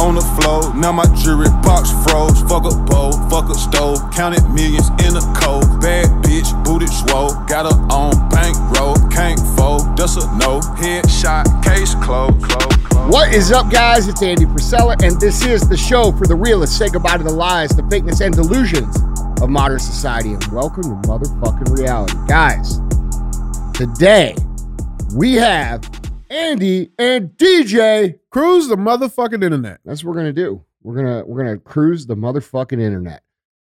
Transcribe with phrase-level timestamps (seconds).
[0.00, 0.74] on the floor.
[0.74, 2.40] Now my jewelry box froze.
[2.48, 4.00] Fuck a bowl, fuck a stove.
[4.12, 5.80] Counted millions in a cold.
[5.80, 7.36] Bad bitch, booted swole.
[7.44, 8.96] Got her on bankroll.
[9.10, 10.60] Can't fold, that's a no.
[10.80, 12.42] Headshot, case closed.
[12.42, 13.12] Close, close.
[13.12, 14.08] What is up, guys?
[14.08, 16.78] It's Andy Frisella, and this is the show for the realists.
[16.78, 18.96] Say goodbye to the lies, the fakeness, and delusions
[19.42, 22.16] of modern society, and welcome to motherfucking reality.
[22.26, 22.80] Guys,
[23.74, 24.34] today
[25.14, 25.88] we have
[26.30, 28.19] Andy and DJ.
[28.30, 29.80] Cruise the motherfucking internet.
[29.84, 30.64] That's what we're gonna do.
[30.82, 33.22] We're gonna we're gonna cruise the motherfucking internet.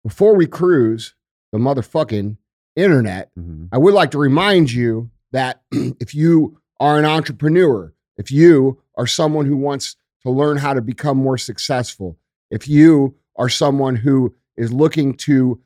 [0.04, 1.14] Before we cruise
[1.52, 2.36] the motherfucking
[2.76, 3.66] internet, mm-hmm.
[3.72, 9.06] I would like to remind you that if you are an entrepreneur, if you are
[9.06, 12.18] someone who wants to learn how to become more successful,
[12.50, 15.58] if you are someone who is looking to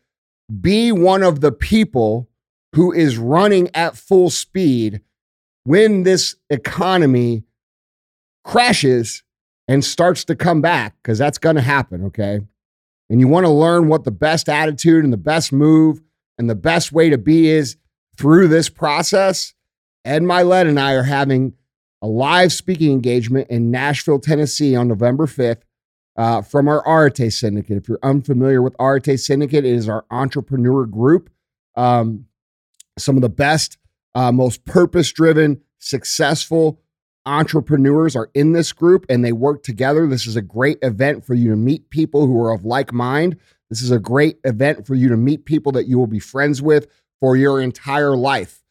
[0.61, 2.29] be one of the people
[2.74, 5.01] who is running at full speed
[5.65, 7.43] when this economy
[8.45, 9.23] crashes
[9.66, 12.41] and starts to come back, because that's going to happen, okay?
[13.10, 16.01] And you want to learn what the best attitude and the best move
[16.38, 17.77] and the best way to be is
[18.16, 19.55] through this process,
[20.05, 21.55] Ed Mylett and I are having
[22.02, 25.63] a live speaking engagement in Nashville, Tennessee on November 5th
[26.16, 27.79] uh, from our Arete Syndicate.
[27.79, 31.30] If you're unfamiliar with Arete Syndicate, it is our entrepreneur group.
[31.77, 32.27] Um,
[32.99, 33.79] some of the best,
[34.15, 36.80] uh, most purpose driven, successful
[37.27, 40.07] entrepreneurs are in this group and they work together.
[40.07, 43.37] This is a great event for you to meet people who are of like mind.
[43.71, 46.61] This is a great event for you to meet people that you will be friends
[46.61, 46.87] with
[47.21, 48.63] for your entire life.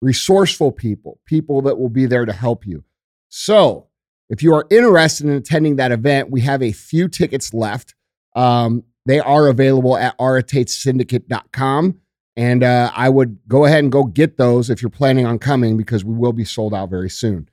[0.00, 2.84] Resourceful people, people that will be there to help you.
[3.28, 3.88] So,
[4.28, 7.94] if you are interested in attending that event, we have a few tickets left.
[8.34, 11.98] Um, they are available at aretesyndicate.com.
[12.34, 15.76] And uh, I would go ahead and go get those if you're planning on coming
[15.76, 17.48] because we will be sold out very soon.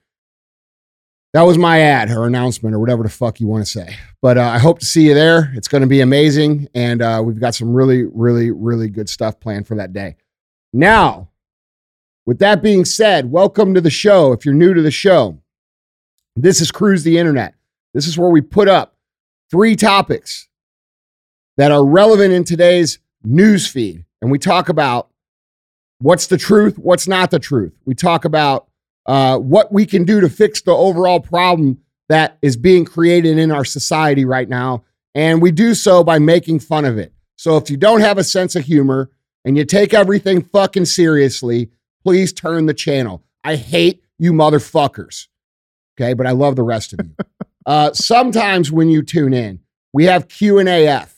[1.33, 3.95] That was my ad or announcement or whatever the fuck you want to say.
[4.19, 5.52] But uh, I hope to see you there.
[5.53, 6.67] It's going to be amazing.
[6.73, 10.16] And uh, we've got some really, really, really good stuff planned for that day.
[10.73, 11.29] Now,
[12.25, 14.34] with that being said, welcome to the show.
[14.34, 15.39] If you're new to the show,
[16.35, 17.53] this is Cruise the Internet.
[17.94, 18.95] This is where we put up
[19.51, 20.47] three topics
[21.57, 24.03] that are relevant in today's news feed.
[24.22, 25.09] And we talk about
[26.00, 27.75] what's the truth, what's not the truth.
[27.85, 28.69] We talk about
[29.09, 33.50] uh, what we can do to fix the overall problem that is being created in
[33.52, 34.84] our society right now.
[35.16, 37.12] And we do so by making fun of it.
[37.36, 39.09] So if you don't have a sense of humor
[39.44, 41.72] and you take everything fucking seriously,
[42.03, 43.24] please turn the channel.
[43.44, 45.25] I hate you motherfuckers.
[46.00, 47.16] Okay, but I love the rest of you.
[47.66, 49.59] uh, sometimes when you tune in,
[49.92, 51.16] we have Q and AF.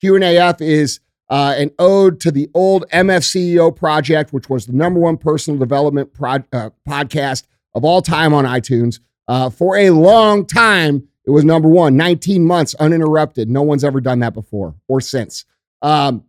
[0.00, 4.72] Q and AF is uh, an ode to the old MFCEO project, which was the
[4.72, 9.00] number one personal development pro- uh, podcast of all time on iTunes.
[9.26, 13.48] Uh, for a long time, it was number one, 19 months uninterrupted.
[13.48, 15.44] No one's ever done that before or since.
[15.80, 16.24] Um,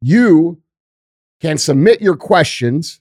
[0.00, 0.62] you
[1.40, 3.00] can submit your questions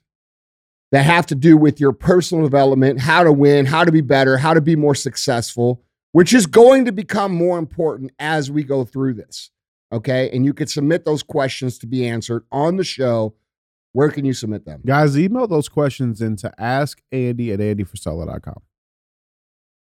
[0.92, 4.38] that have to do with your personal development, how to win, how to be better,
[4.38, 5.82] how to be more successful,
[6.12, 9.52] which is going to become more important as we go through this.
[9.92, 10.30] Okay.
[10.32, 13.36] And you can submit those questions to be answered on the show.
[13.94, 14.82] Where can you submit them?
[14.86, 18.62] Guys, email those questions in into askandy at andyfrisella.com.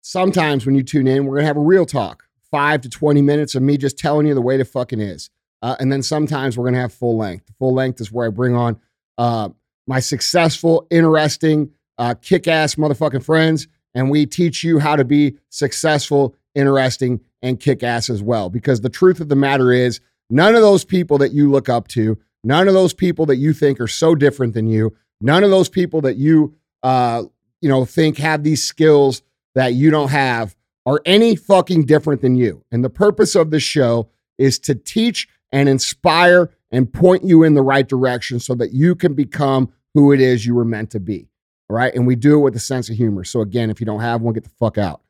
[0.01, 3.21] Sometimes when you tune in, we're going to have a real talk, five to 20
[3.23, 5.31] minutes of me just telling you the way the fucking is.
[5.63, 7.51] Uh, and then sometimes we're going to have full length.
[7.57, 8.79] Full length is where I bring on
[9.17, 9.49] uh,
[9.87, 15.37] my successful, interesting, uh, kick ass motherfucking friends, and we teach you how to be
[15.49, 18.49] successful, interesting, and kick ass as well.
[18.49, 20.01] Because the truth of the matter is,
[20.31, 23.53] none of those people that you look up to, none of those people that you
[23.53, 27.23] think are so different than you, none of those people that you, uh,
[27.61, 29.21] you know, think have these skills
[29.53, 30.55] that you don't have
[30.87, 32.63] are any fucking different than you.
[32.71, 37.53] And the purpose of this show is to teach and inspire and point you in
[37.53, 40.99] the right direction so that you can become who it is you were meant to
[40.99, 41.29] be.
[41.69, 41.93] All right.
[41.93, 43.23] And we do it with a sense of humor.
[43.23, 45.01] So again, if you don't have one, get the fuck out.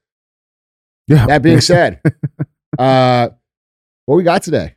[1.08, 1.28] Yeah.
[1.28, 2.02] That being said,
[2.80, 3.30] uh,
[4.06, 4.76] what we got today?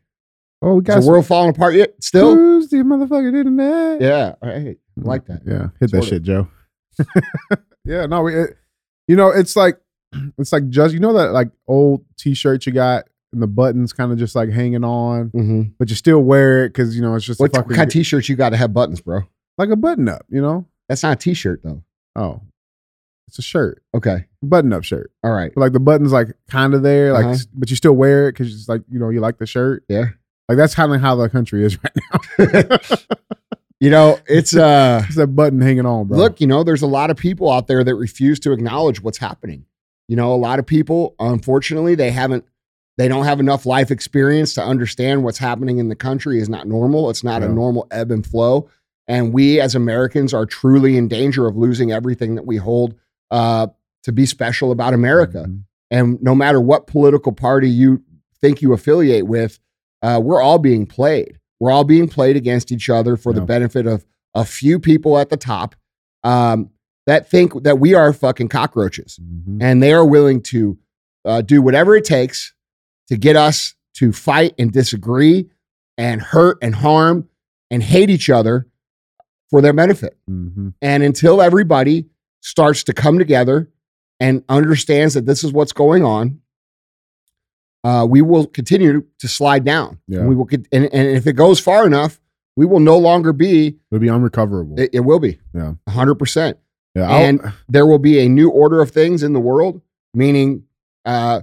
[0.63, 1.95] oh, we Is got the world falling apart yet?
[2.03, 2.35] Still?
[2.35, 4.01] Cruise the motherfucking internet.
[4.01, 4.35] Yeah.
[4.43, 4.77] All right.
[4.77, 5.43] I like that.
[5.47, 6.07] Yeah, hit that Sorta.
[6.07, 6.49] shit, Joe.
[7.85, 8.57] yeah, no, we, it,
[9.07, 9.79] you know, it's like
[10.39, 14.11] it's like just you know that like old T-shirt you got and the buttons kind
[14.11, 15.63] of just like hanging on, Mm-hmm.
[15.79, 17.93] but you still wear it because you know it's just a What, fucking, kind of
[17.93, 19.21] t-shirts you got to have buttons, bro?
[19.59, 20.25] like a button up.
[20.29, 21.83] You know, That's not a t-shirt though.
[22.17, 22.41] oh,
[23.29, 24.25] it's a shirt, Okay.
[24.43, 25.13] button up shirt.
[25.23, 25.53] All right.
[25.55, 27.37] But like the buttons like kind of there, like Uh-huh.
[27.55, 29.85] but you still wear it because it's like you know you like the shirt.
[29.89, 30.07] Yeah.
[30.49, 32.79] Like that's kind of how the country is right now.
[33.81, 36.19] You know, it's uh it's that button hanging on, bro.
[36.19, 39.19] look, you know, there's a lot of people out there that refuse to acknowledge what's
[39.19, 39.67] happening.
[40.09, 42.45] You know, a lot of people, unfortunately, they haven't,
[42.97, 46.67] they don't have enough life experience to understand what's happening in the country is not
[46.67, 47.09] normal.
[47.09, 47.53] It's not a Yeah.
[47.53, 48.69] normal ebb and flow.
[49.07, 52.97] And we as Americans are truly in danger of losing everything that we hold
[53.31, 53.67] uh,
[54.05, 55.45] to be special about America.
[55.49, 55.63] Mhm.
[55.91, 58.03] And no matter what political party you
[58.41, 59.59] think you affiliate with,
[60.03, 61.39] uh, we're all being played.
[61.61, 64.05] We're all being played against each other for the benefit of
[64.35, 65.75] a few people at the top
[66.25, 66.71] um,
[67.07, 69.59] that think that we are fucking cockroaches Mhm.
[69.63, 70.79] and they are willing to
[71.25, 72.55] uh, do whatever it takes
[73.09, 75.49] to get us to fight and disagree
[75.97, 77.29] and hurt and harm
[77.71, 78.67] and hate each other
[79.51, 80.17] for their benefit.
[80.31, 80.75] Mhm.
[80.81, 82.07] And until everybody
[82.41, 83.69] starts to come together
[84.21, 86.41] and understands that this is what's going on,
[87.85, 89.99] uh, we will continue to slide down.
[90.09, 90.21] Yeah.
[90.21, 92.21] And we will, and, and if it goes far enough,
[92.57, 93.77] we will no longer be.
[93.91, 94.81] It'll be unrecoverable.
[94.81, 95.39] It, it will be.
[95.55, 95.75] Yeah.
[95.89, 96.59] hundred percent.
[96.95, 99.81] yeah, I'll- And there will be a new order of things in the world,
[100.13, 100.65] meaning
[101.05, 101.43] uh,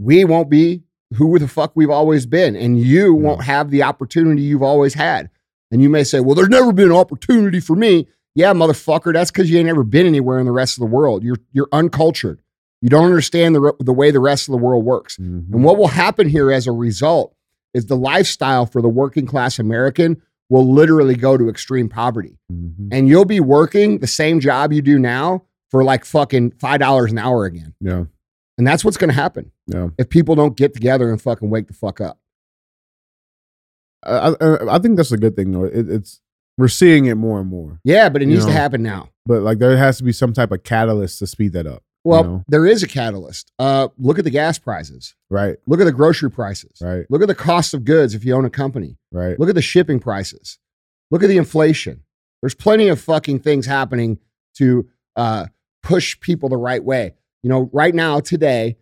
[0.00, 0.82] we won't be
[1.14, 5.30] who the fuck we've always been, and you won't have the opportunity you've always had.
[5.70, 9.30] And you may say, "Well, there's never been an opportunity for me." Yeah, motherfucker, that's
[9.30, 11.24] because you ain't ever been anywhere in the rest of the world.
[11.24, 12.40] You're you're uncultured.
[12.82, 15.16] You don't understand the the way the rest of the world works.
[15.16, 15.52] Mhm.
[15.52, 17.34] And what will happen here as a result
[17.72, 22.88] is the lifestyle for the working class American will literally go to extreme poverty Mhm.
[22.92, 27.10] and you'll be working the same job you do now for like fucking five dollars
[27.10, 27.72] an hour again.
[27.80, 28.04] Yeah,
[28.58, 29.88] And that's what's gonna happen yeah.
[29.98, 32.18] if people don't get together and fucking wake the fuck up.
[34.04, 35.64] I, I, I think that's a good thing though.
[35.64, 36.20] It, it's
[36.58, 39.10] we're seeing it more and more, Yeah, but it You needs to happen now.
[39.26, 41.82] but like there has to be some type of catalyst to speed that up.
[42.04, 42.44] Well, know?
[42.48, 43.50] there is a catalyst.
[43.58, 45.14] Uh, look at the gas prices.
[45.28, 46.78] Right, Look at the grocery prices.
[46.80, 48.96] right, Look at the cost of goods if you own a company.
[49.12, 49.38] right.
[49.40, 50.58] Look at the shipping prices.
[51.10, 52.02] Look at the inflation.
[52.42, 54.18] There's plenty of fucking things happening
[54.58, 55.46] to uh,
[55.82, 57.14] push people the right way.
[57.42, 58.76] You know, right now, today,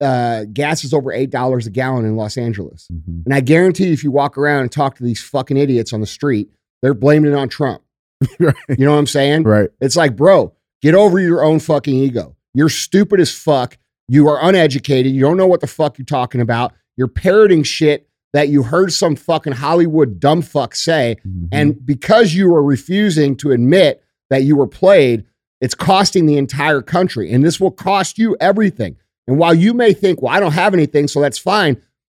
[0.00, 2.88] uh, gas is over $8 a gallon in Los Angeles.
[2.90, 3.24] Mhm.
[3.26, 6.00] And I guarantee you, if you walk around and talk to these fucking idiots on
[6.00, 6.48] the street,
[6.82, 7.82] they're blaming it on Trump.
[8.38, 9.44] right, You know what I'm saying?
[9.44, 9.70] right.
[9.80, 12.36] It's like, bro, get over your own fucking ego.
[12.54, 13.78] You're stupid as fuck.
[14.08, 15.12] You are uneducated.
[15.12, 16.72] You don't know what the fuck you're talking about.
[16.96, 21.16] You're parroting shit that you heard some fucking Hollywood dumb fuck say.
[21.26, 21.48] Mhm.
[21.52, 25.24] And because you are refusing to admit that you were played,
[25.60, 27.32] it's costing the entire country.
[27.32, 28.96] And this will cost you everything.
[29.26, 31.76] And while you may think, well, I don't have anything, so that's fine,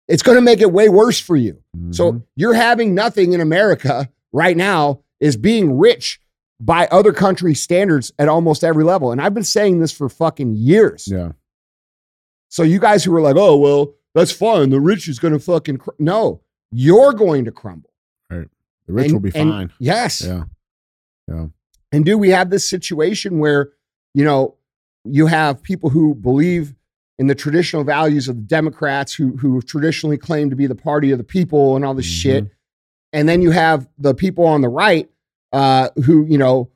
[0.08, 1.58] it's going to make it way worse for you.
[1.90, 2.22] So Mhm.
[2.36, 6.20] you're having nothing in America right now is being rich
[6.60, 9.12] by other country standards at almost every level.
[9.12, 11.08] And I've been saying this for fucking years.
[11.10, 11.32] yeah,
[12.48, 14.70] So you guys who are like, oh, well, that's fine.
[14.70, 15.90] The rich is going to fucking, cr-.
[15.98, 17.90] no, you're going to crumble.
[18.30, 18.48] Right.
[18.86, 19.72] The rich And- will be and- fine.
[19.78, 20.22] Yes.
[20.22, 20.44] Yeah,
[21.28, 21.46] Yeah.
[21.92, 23.70] And do we have this situation where,
[24.14, 24.56] you know,
[25.04, 26.74] you have people who believe
[27.18, 31.10] in the traditional values of the Democrats who who traditionally claim to be the party
[31.10, 32.20] of the people and all this Mhm.
[32.22, 32.46] shit.
[33.12, 35.08] And then you have the people on the right
[35.52, 36.70] uh, who, you know,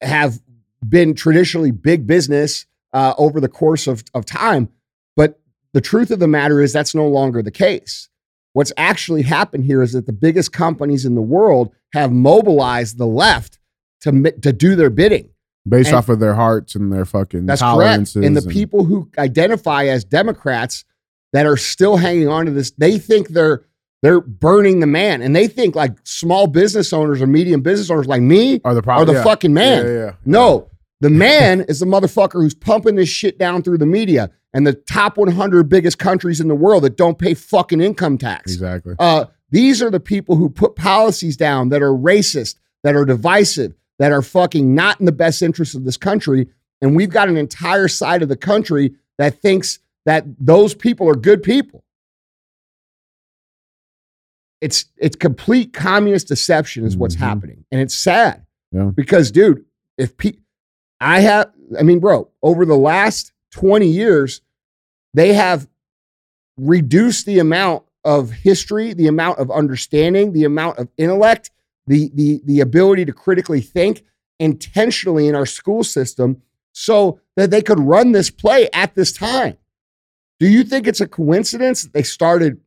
[0.00, 0.40] have
[0.88, 4.68] been traditionally big business uh, over the course of, of time.
[5.16, 5.40] But
[5.72, 8.08] the truth of the matter is that's no longer the case.
[8.52, 13.06] What's actually happened here is that the biggest companies in the world have mobilized the
[13.06, 13.58] left
[14.02, 15.30] to, to do their bidding.
[15.66, 18.14] based And- off of their hearts and their fucking That's correct.
[18.16, 20.84] And the people who identify as Democrats
[21.32, 23.64] that are still hanging on to this, they think they're
[24.02, 28.06] they're burning the man, and they think like small business owners or medium business owners
[28.06, 29.08] like me are the problem.
[29.08, 29.24] are the yeah.
[29.24, 29.86] fucking man.
[29.86, 30.12] Yeah, yeah.
[30.24, 34.66] No, the man is the motherfucker who's pumping this shit down through the media and
[34.66, 38.52] the top 100 biggest countries in the world that don't pay fucking income tax.
[38.52, 38.94] exactly.
[38.98, 43.74] Uh, these are the people who put policies down that are racist, that are divisive,
[43.98, 46.48] that are fucking not in the best interest of this country.
[46.80, 51.14] And we've got an entire side of the country that thinks that those people are
[51.14, 51.84] good people.
[54.62, 57.26] It's it's complete communist deception is what's Mhm.
[57.28, 58.46] happening, and it's sad.
[58.70, 58.90] Yeah.
[58.94, 59.64] Because, dude,
[59.98, 60.38] if pe-
[61.00, 64.40] I have, I mean, bro, over the last twenty years,
[65.12, 65.68] they have
[66.56, 71.50] reduced the amount of history, the amount of understanding, the amount of intellect,
[71.86, 74.04] the the the ability to critically think
[74.38, 76.40] intentionally in our school system
[76.72, 79.56] so that they could run this play at this time.
[80.40, 82.60] Do you think it's a coincidence that they started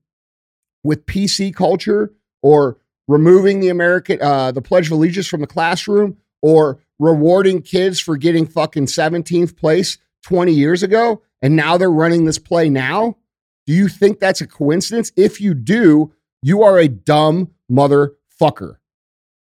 [0.86, 2.78] with PC culture or
[3.08, 8.16] removing the American uh, the Pledge of Allegiance from the classroom or rewarding kids for
[8.16, 13.18] getting fucking 17th place 20 years ago and now they're running this play now?
[13.66, 15.12] Do you think that's a coincidence?
[15.18, 18.78] If you do, you are a dumb motherfucker.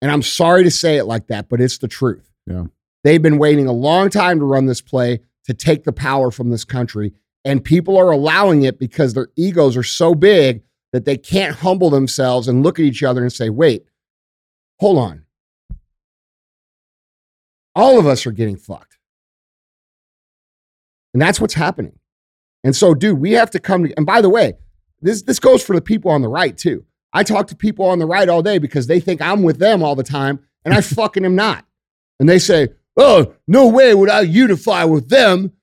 [0.01, 2.29] And I'm sorry to say it like that, but it's the truth.
[2.45, 2.65] Yeah.
[3.03, 5.21] They've been waiting a long time to run this play.
[5.45, 7.11] to take the power from this country.
[7.43, 11.89] And people are allowing it because their egos are so big that they can't humble
[11.89, 13.85] themselves and look at each other and say, wait,
[14.79, 15.25] hold on.
[17.75, 18.97] All of us are getting fucked.
[21.13, 21.99] And that's what's happening.
[22.63, 24.53] And so, dude, we have to come to, and by the way,
[25.01, 26.85] this this goes for the people on the right too.
[27.13, 29.81] I talk to people on the right all day because they think I'm with them
[29.81, 31.65] all the time, and I fucking am not.
[32.19, 35.53] And they say, "Oh, no way would I unify with them."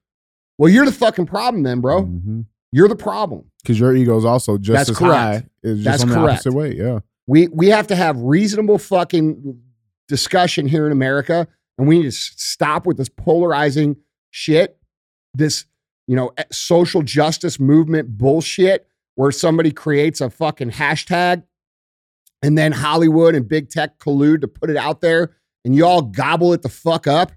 [0.59, 2.05] Well, you're the fucking problem, then, bro.
[2.05, 2.41] Mm-hmm.
[2.73, 3.51] You're the problem.
[3.67, 5.13] Because your ego is also just That's as correct.
[5.15, 5.47] high.
[5.63, 6.33] It's just That's on the correct.
[6.47, 6.75] opposite way.
[6.77, 7.01] Yeah.
[7.27, 9.61] We we have to have reasonable fucking
[10.07, 13.97] discussion here in America, and we need to stop with this polarizing
[14.31, 14.79] shit,
[15.35, 15.65] this
[16.07, 21.43] you know social justice movement bullshit, where somebody creates a fucking hashtag,
[22.43, 25.33] and then Hollywood and big tech collude to put it out there,
[25.65, 27.33] and you all gobble it the fuck up.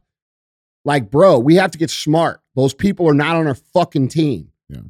[0.85, 2.41] Like, bro, we have to get smart.
[2.55, 4.49] Those people are not on our fucking team.
[4.69, 4.81] Yeah.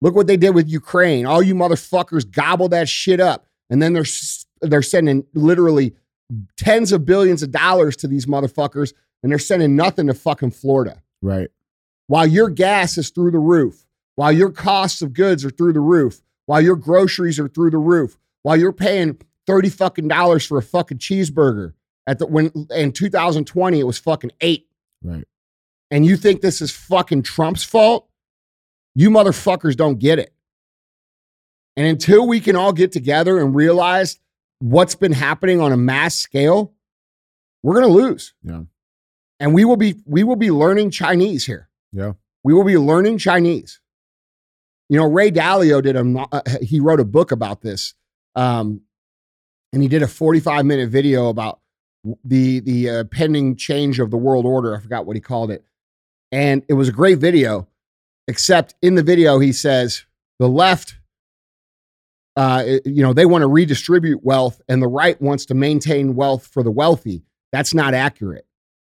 [0.00, 1.24] Look what they did with Ukraine.
[1.26, 4.04] All you motherfuckers gobble that shit up and then they're
[4.60, 5.94] they're sending literally
[6.56, 11.02] tens of billions of dollars to these motherfuckers and they're sending nothing to fucking Florida
[11.22, 11.48] Right.
[12.06, 13.86] while your gas is through the roof
[14.16, 17.78] while your costs of goods are through the roof while your groceries are through the
[17.78, 21.72] roof while you're paying 30 fucking dollars for a fucking cheeseburger
[22.06, 24.66] at the when in 2020 it was fucking 8
[25.02, 25.24] Right.
[25.90, 28.08] and you think this is fucking Trump's fault
[28.94, 30.34] you motherfuckers don't get it
[31.76, 34.18] and until we can all get together and realize
[34.60, 36.72] what's been happening on a mass scale,
[37.62, 38.34] we're going to lose.
[38.42, 38.62] Yeah.
[39.40, 41.68] And we will be we will be learning Chinese here.
[41.92, 42.12] Yeah.
[42.44, 43.80] We will be learning Chinese.
[44.88, 47.94] You know, Ray Dalio did a uh, he wrote a book about this.
[48.36, 48.82] Um,
[49.72, 51.60] and he did a 45 minute video about
[52.22, 54.76] the the uh, pending change of the world order.
[54.76, 55.64] I forgot what he called it.
[56.30, 57.66] And it was a great video,
[58.28, 60.04] except in the video he says
[60.38, 60.96] the left
[62.36, 66.46] uh, you know, they want to redistribute wealth and the right wants to maintain wealth
[66.46, 67.22] for the wealthy.
[67.52, 68.46] That's not accurate.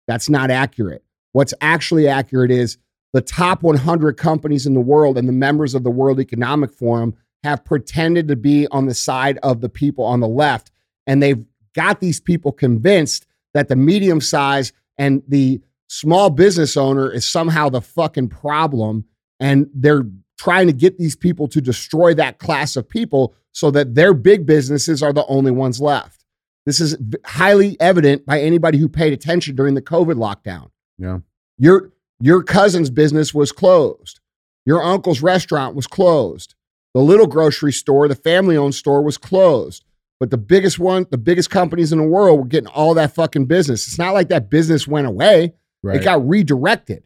[0.08, 1.04] That's not accurate.
[1.34, 2.78] What's actually accurate is
[3.12, 7.16] the top 100 companies in the world and the members of the World Economic Forum
[7.44, 10.72] have pretended to be on the side of the people on the left.
[11.06, 17.12] And they've got these people convinced that the medium size and the small business owner
[17.12, 19.06] is somehow the fucking problem.
[19.40, 20.06] And they're
[20.38, 24.46] trying to get these people to destroy that class of people so that their big
[24.46, 26.24] businesses are the only ones left.
[26.66, 30.72] This is highly evident by anybody who paid attention during the COVID lockdown.
[30.98, 31.20] Yeah.
[31.58, 34.20] Your your cousin's business was closed.
[34.66, 36.56] Your uncle's restaurant was closed.
[36.94, 39.84] The little grocery store, the family-owned store was closed.
[40.20, 43.46] But the biggest one, the biggest companies in the world were getting all that fucking
[43.46, 43.86] business.
[43.86, 45.54] It's not like that business went away.
[45.84, 45.98] Right.
[45.98, 47.04] It got redirected.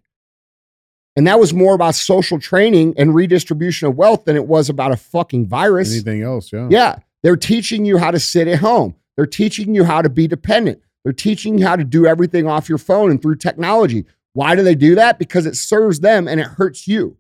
[1.20, 4.94] And that was more about social training and redistribution of wealth than it was about
[4.94, 5.92] a fucking virus.
[5.92, 6.54] Anything else?
[6.54, 6.70] Yeah.
[6.72, 7.00] Yeah.
[7.24, 8.96] They're teaching you how to sit at home.
[9.18, 10.82] They're teaching you how to be dependent.
[11.04, 14.06] They're teaching you how to do everything off your phone and through technology.
[14.32, 15.20] Why do they do that?
[15.20, 17.18] Because it serves them and it hurts you.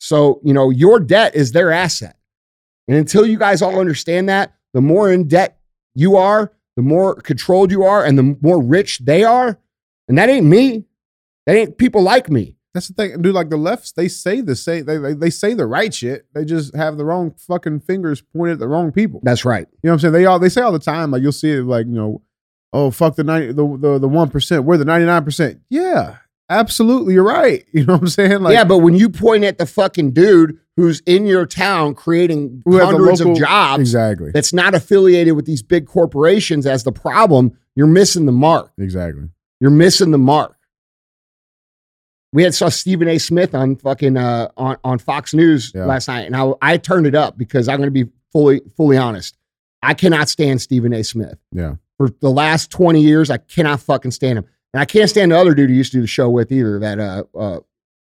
[0.00, 2.16] So, you know, your debt is their asset.
[2.88, 5.60] And until you guys all understand that, the more in debt
[5.94, 9.56] you are, the more controlled you are, and the more rich they are.
[10.08, 10.86] And that ain't me.
[11.46, 12.56] That ain't people like me.
[12.72, 13.34] That's the thing, dude.
[13.34, 16.26] Like the lefts, they say the say they, they they say the right shit.
[16.34, 19.20] They just have the wrong fucking fingers pointed at the wrong people.
[19.22, 19.66] That's right.
[19.82, 20.12] You know what I'm saying?
[20.14, 21.12] They all they say all the time.
[21.12, 21.62] Like you'll see it.
[21.62, 22.22] Like you know,
[22.72, 24.64] oh fuck the ninety the the the one percent.
[24.64, 25.60] We're the ninety nine percent.
[25.70, 26.16] Yeah,
[26.50, 27.14] absolutely.
[27.14, 27.64] You're right.
[27.72, 28.40] You know what I'm saying?
[28.42, 32.60] Like yeah, but when you point at the fucking dude who's in your town creating
[32.64, 34.32] who have the hundreds of jobs Exactly.
[34.32, 38.72] that's not affiliated with these big corporations as the problem, you're missing the mark.
[38.78, 39.28] Exactly.
[39.60, 40.56] You're missing the mark.
[42.34, 43.18] We had saw Stephen A.
[43.18, 45.84] Smith on fucking uh, on on Fox News Yeah.
[45.84, 48.96] last night, and I I turned it up because I'm going to be fully fully
[48.96, 49.38] honest.
[49.82, 51.04] I cannot stand Stephen A.
[51.04, 51.76] Smith Yeah.
[51.96, 53.30] for the last 20 years.
[53.30, 55.98] I cannot fucking stand him, and I can't stand the other dude who used to
[55.98, 56.80] do the show with either.
[56.80, 57.60] That uh, uh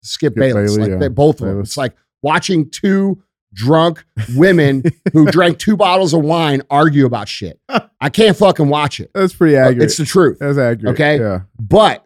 [0.02, 0.98] Skip, Skip Bayless, Bailey, like yeah.
[0.98, 1.60] they, both of them.
[1.60, 3.22] It's like watching two
[3.54, 4.04] drunk
[4.34, 7.60] women who drank two bottles of wine argue about shit.
[8.00, 9.12] I can't fucking watch it.
[9.14, 9.82] That's pretty accurate.
[9.84, 10.38] It's the truth.
[10.40, 10.94] That's accurate.
[10.94, 11.20] Okay.
[11.20, 11.42] Yeah.
[11.60, 12.05] But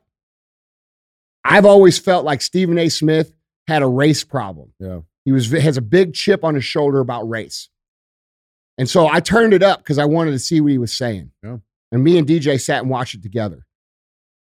[1.44, 2.88] I've always felt like Stephen A.
[2.88, 3.32] Smith
[3.66, 4.72] had a race problem.
[4.78, 5.00] Yeah.
[5.24, 7.68] He was has a big chip on his shoulder about race.
[8.78, 11.32] And so I turned it up because I wanted to see what he was saying.
[11.42, 11.58] Yeah.
[11.92, 13.66] And me and DJ sat and watched it together.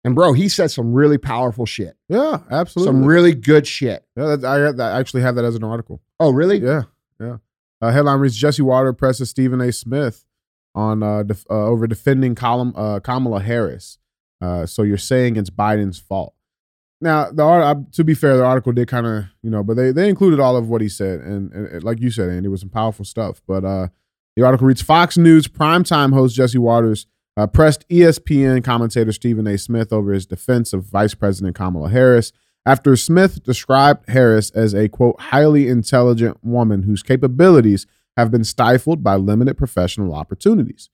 [0.05, 1.97] And bro, he said some really powerful shit.
[2.09, 2.39] Yeah.
[2.51, 2.93] Absolutely.
[2.93, 4.05] Some really good shit.
[4.17, 4.37] yeah.
[4.37, 4.45] That,
[4.81, 6.01] I, I actually have that as an article.
[6.21, 6.59] Oh, really?
[6.59, 6.83] Yeah.
[7.21, 7.39] Yeah.
[7.81, 9.73] Uh, headline reads: Jesse Watters presses Stephen A.
[9.73, 10.25] Smith
[10.75, 13.99] on uh, def- uh, over defending column, uh, Kamala Harris.
[14.41, 16.34] Uh, so you're saying it's Biden's fault?
[17.05, 20.09] Now, the to be fair, the article did kind of, you know, but they they
[20.09, 22.71] included all of what he said, and, and like you said, Andy, it was some
[22.71, 23.43] powerful stuff.
[23.47, 23.89] But uh,
[24.37, 27.07] the article reads: Fox News primetime host Jesse Watters
[27.37, 29.59] uh, pressed ESPN commentator Stephen A.
[29.59, 32.33] Smith over his defense of Vice President Kamala Harris
[32.65, 39.05] after Smith described Harris as a quote highly intelligent woman whose capabilities have been stifled
[39.05, 40.89] by limited professional opportunities.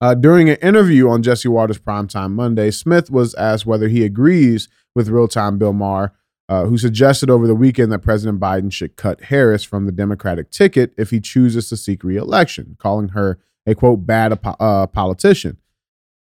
[0.00, 4.68] Uh, during an interview on Jesse Watters Primetime Monday, Smith was asked whether he agrees
[4.94, 6.12] with real time Bill Maher,
[6.48, 10.50] uh, who suggested over the weekend that President Biden should cut Harris from the Democratic
[10.50, 15.58] ticket if he chooses to seek reelection, calling her a quote bad uh, politician.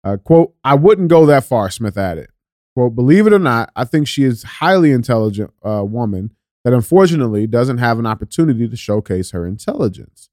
[0.03, 2.29] Uh, quote, I wouldn't go that far, Smith added.
[2.75, 6.33] Quote, believe it or not, I think she is highly intelligent uh, woman
[6.65, 10.31] that unfortunately doesn't have an opportunity to showcase her intelligence.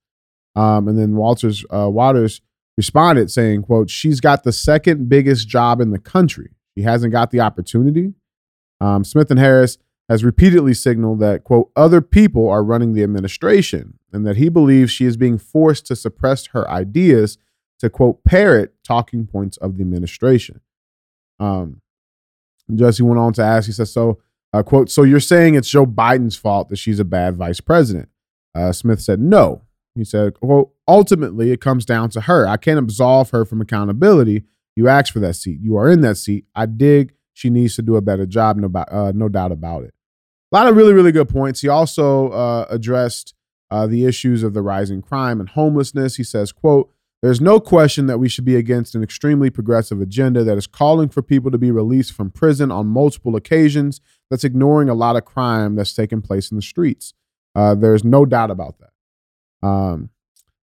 [0.55, 2.41] Um, and then Walters uh, Watters
[2.77, 6.51] responded saying, quote, she's got the second biggest job in the country.
[6.77, 8.13] She hasn't got the opportunity.
[8.81, 9.77] Um, Smith and Harris
[10.09, 14.91] has repeatedly signaled that, quote, other people are running the administration and that he believes
[14.91, 17.38] she is being forced to suppress her ideas
[17.79, 20.59] to, quote, parrot talking points of the administration.
[21.39, 21.81] Um,
[22.73, 24.19] Jesse went on to ask, he says, so,
[24.51, 28.09] uh, quote, so you're saying it's Joe Biden's fault that she's a bad vice president?
[28.53, 29.61] Uh, Smith said, no.
[29.95, 32.47] He said, well, ultimately, it comes down to her.
[32.47, 34.43] I can't absolve her from accountability.
[34.75, 35.59] You asked for that seat.
[35.61, 36.45] You are in that seat.
[36.55, 39.93] I dig she needs to do a better job, no, uh, no doubt about it.
[40.51, 41.61] A lot of really, really good points.
[41.61, 43.33] He also uh, addressed
[43.69, 46.17] uh, the issues of the rising crime and homelessness.
[46.17, 50.43] He says, quote, there's no question that we should be against an extremely progressive agenda
[50.43, 54.89] that is calling for people to be released from prison on multiple occasions, that's ignoring
[54.89, 57.13] a lot of crime that's taking place in the streets.
[57.55, 59.67] Uh, there's no doubt about that.
[59.67, 60.09] Um,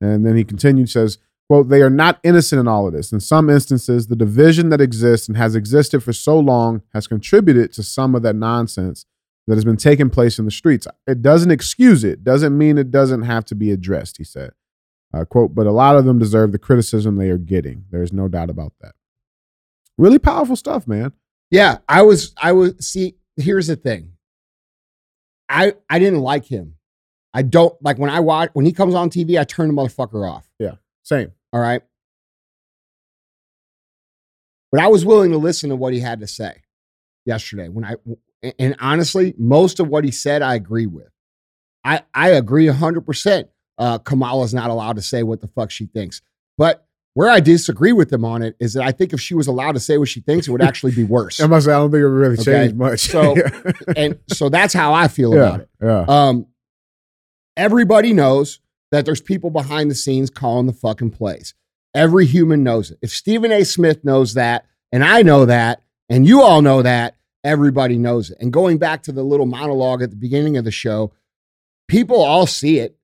[0.02, 1.20] and then he continued, says,
[1.52, 3.12] quote, they are not innocent in all of this.
[3.12, 7.74] In some instances, the division that exists and has existed for so long has contributed
[7.74, 9.06] to some of that nonsense
[9.48, 10.88] that has been taking place in the streets.
[11.06, 14.52] It doesn't excuse it, doesn't mean it doesn't have to be addressed, he said.
[15.14, 17.84] Uh, quote, but a lot of them deserve the criticism they are getting.
[17.92, 18.94] There's no doubt about that.
[19.98, 21.12] Really powerful stuff, man.
[21.50, 24.14] Yeah, I was, I was, see, here's the thing.
[25.50, 26.76] I, I didn't like him
[27.34, 30.30] I don't like when I watch when he comes on TV, I turn the motherfucker
[30.30, 30.50] off.
[30.60, 30.76] Yeah.
[31.04, 31.32] Same.
[31.54, 31.82] All right.
[34.72, 36.62] But I was willing to listen to what he had to say
[37.26, 37.68] yesterday.
[37.68, 37.96] When I
[38.58, 41.10] and honestly, most of what he said I agree with.
[41.84, 43.50] I I agree 100%.
[43.78, 46.22] Uh Kamala's not allowed to say what the fuck she thinks.
[46.58, 49.48] But where I disagree with him on it is that I think if she was
[49.48, 51.40] allowed to say what she thinks, it would actually be worse.
[51.42, 52.68] I must say, I don't think it would really okay?
[52.68, 53.02] change much.
[53.02, 53.36] So,
[53.98, 55.70] and so that's how I feel yeah, about it.
[55.82, 56.06] Yeah.
[56.08, 56.48] Um,
[57.58, 58.60] Everybody knows
[58.92, 61.54] that there's people behind the scenes calling the fucking plays.
[61.94, 63.00] Every human knows it.
[63.02, 63.64] If Stephen A.
[63.64, 68.38] Smith knows that, and I know that, and you all know that, everybody knows it.
[68.40, 71.14] And going back to the little monologue at the beginning of the show,
[71.88, 72.98] people all see it.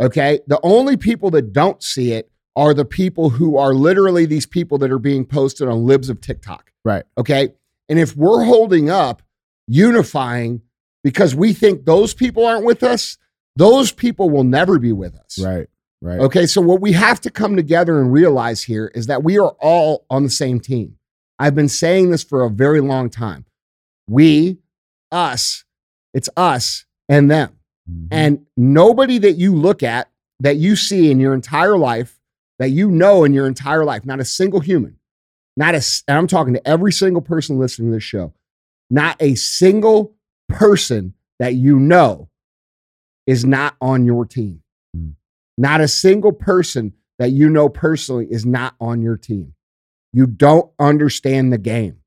[0.00, 0.40] Okay.
[0.46, 4.78] The only people that don't see it are the people who are literally these people
[4.78, 6.72] that are being posted on libs of TikTok.
[6.84, 7.04] Right.
[7.16, 7.54] Okay.
[7.88, 9.22] And if we're holding up
[9.66, 10.62] unifying
[11.04, 13.16] because we think those people aren't with us,
[13.58, 15.38] those people will never be with us.
[15.38, 15.68] Right.
[16.00, 16.20] Right.
[16.20, 16.46] Okay.
[16.46, 20.06] So, what we have to come together and realize here is that we are all
[20.08, 20.96] on the same team.
[21.40, 23.46] I've been saying this for a very long time.
[24.08, 24.58] We,
[25.10, 25.64] us,
[26.14, 27.58] it's us and them.
[27.90, 28.06] Mm-hmm.
[28.12, 32.20] And nobody that you look at, that you see in your entire life,
[32.60, 34.98] that you know in your entire life, not a single human,
[35.56, 38.34] not a, and I'm talking to every single person listening to this show,
[38.88, 40.14] not a single
[40.48, 42.28] person that you know
[43.28, 44.62] is not on your team.
[44.96, 45.12] Mm.
[45.58, 49.52] Not a single person that you know personally is not on your team.
[50.14, 51.98] You don't understand the game.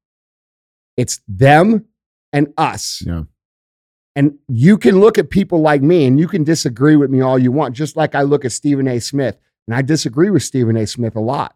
[0.97, 1.85] It's them
[2.33, 3.03] and us.
[3.05, 3.23] Yeah.
[4.15, 7.37] And you can look at people like me and you can disagree with me all
[7.37, 8.99] you want, just like I look at Stephen A.
[8.99, 9.37] Smith.
[9.67, 10.87] And I disagree with Stephen A.
[10.87, 11.55] Smith a lot.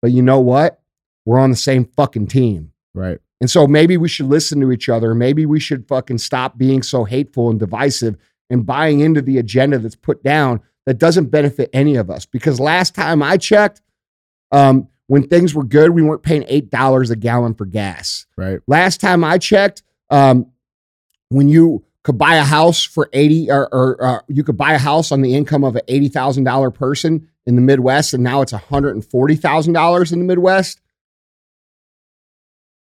[0.00, 0.80] But you know what?
[1.26, 2.72] We're on the same fucking team.
[2.94, 3.18] Right.
[3.42, 5.14] And so maybe we should listen to each other.
[5.14, 8.16] Maybe we should fucking stop being so hateful and divisive
[8.50, 12.26] and buying into the agenda that's put down that doesn't benefit any of us.
[12.26, 13.82] Because last time I checked,
[14.52, 18.26] um, when things were good, we weren't paying eight dollars a gallon for gas.
[18.36, 18.60] Right.
[18.66, 20.50] Last time I checked, um,
[21.28, 24.78] when you could buy a house for eighty, or, or uh, you could buy a
[24.78, 28.42] house on the income of an eighty thousand dollar person in the Midwest, and now
[28.42, 30.80] it's one hundred and forty thousand dollars in the Midwest.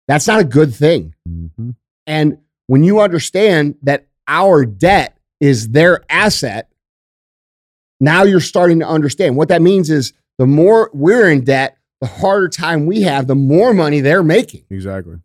[0.08, 1.16] That's not a good thing.
[1.28, 1.72] Mm-hmm.
[2.06, 6.70] And when you understand that our debt is their asset.
[8.00, 12.08] Now you're starting to understand what that means is the more we're in debt, the
[12.08, 14.66] harder time we have, the more money they're making.
[14.70, 15.18] Exactly.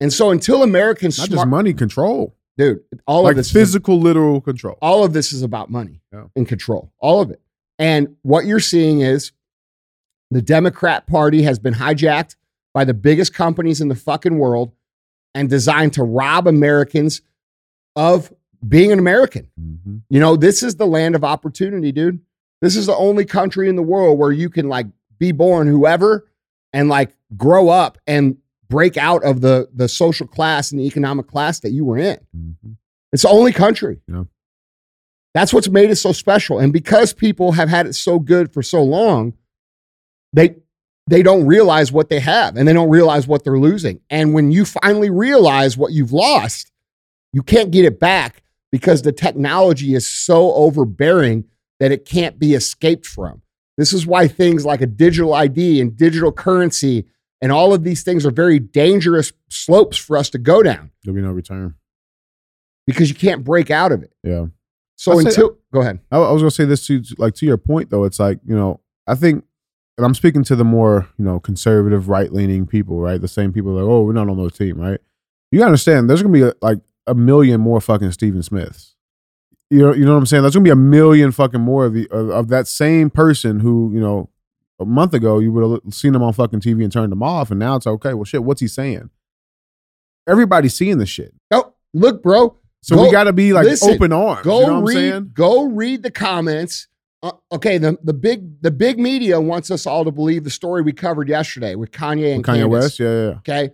[0.00, 2.34] And so until Americans Not smart, just money, control.
[2.58, 4.76] dude, all like of this is physical, literal control.
[4.82, 6.24] all of this is about money Yeah.
[6.34, 6.92] and control.
[6.98, 7.40] All of it.
[7.78, 9.32] And what you're seeing is
[10.30, 12.34] the Democrat Party has been hijacked
[12.74, 14.72] by the biggest companies in the fucking world
[15.34, 17.22] and designed to rob Americans
[17.94, 18.32] of
[18.66, 19.48] being an American.
[19.60, 20.02] Mhm.
[20.10, 22.20] You know, this is the land of opportunity, dude.
[22.62, 24.86] This is the only country in the world where you can like
[25.18, 26.26] be born whoever
[26.72, 28.36] and like grow up and
[28.68, 32.18] break out of the the social class and the economic class that you were in.
[32.36, 32.76] Mhm.
[33.12, 34.00] It's the only country.
[34.08, 34.24] Yeah.
[35.34, 36.58] That's what's made it so special.
[36.58, 39.34] And because people have had it so good for so long,
[40.32, 40.56] they
[41.08, 44.00] they don't realize what they have and they don't realize what they're losing.
[44.10, 46.72] And when you finally realize what you've lost,
[47.32, 48.42] you can't get it back
[48.76, 51.44] because the technology is so overbearing
[51.80, 53.40] that it can't be escaped from.
[53.78, 57.06] This is why things like a digital ID and digital currency
[57.40, 61.14] and all of these things are very dangerous slopes for us to go down There'll
[61.16, 61.74] be no return.
[62.86, 64.12] because you can't break out of it.
[64.22, 64.46] Yeah.
[64.96, 66.00] So I say- until go ahead.
[66.10, 68.04] I, I was gonna say this to like to your point though.
[68.04, 69.44] It's like you know I think,
[69.98, 73.20] and I'm speaking to the more you know conservative right leaning people, right?
[73.20, 75.00] The same people like, oh, we're not on the team, right?
[75.52, 78.94] You gotta understand, there's gonna be a, like a million more fucking Stephen Smiths.
[79.70, 80.42] You know, you know what I'm saying?
[80.42, 83.90] There's gonna be a million fucking more of the of, of that same person who
[83.92, 84.30] you know
[84.78, 87.50] a month ago you would have seen him on fucking TV and turned him off,
[87.50, 88.14] and now it's okay.
[88.14, 89.10] Well, shit, what's he saying?
[90.28, 92.56] Everybody's seeing this shit, No, look, bro.
[92.82, 94.42] so Go- we got to be like listen, open arms.
[94.42, 94.94] Go you know what I'm read.
[94.94, 95.30] saying?
[95.34, 96.88] Go read the comments.
[97.22, 100.82] Uh, okay, the the big the big media wants us all to believe the story
[100.82, 103.34] we covered yesterday with Kanye and Kanye Candace, West, yeah, yeah.
[103.38, 103.70] Okay,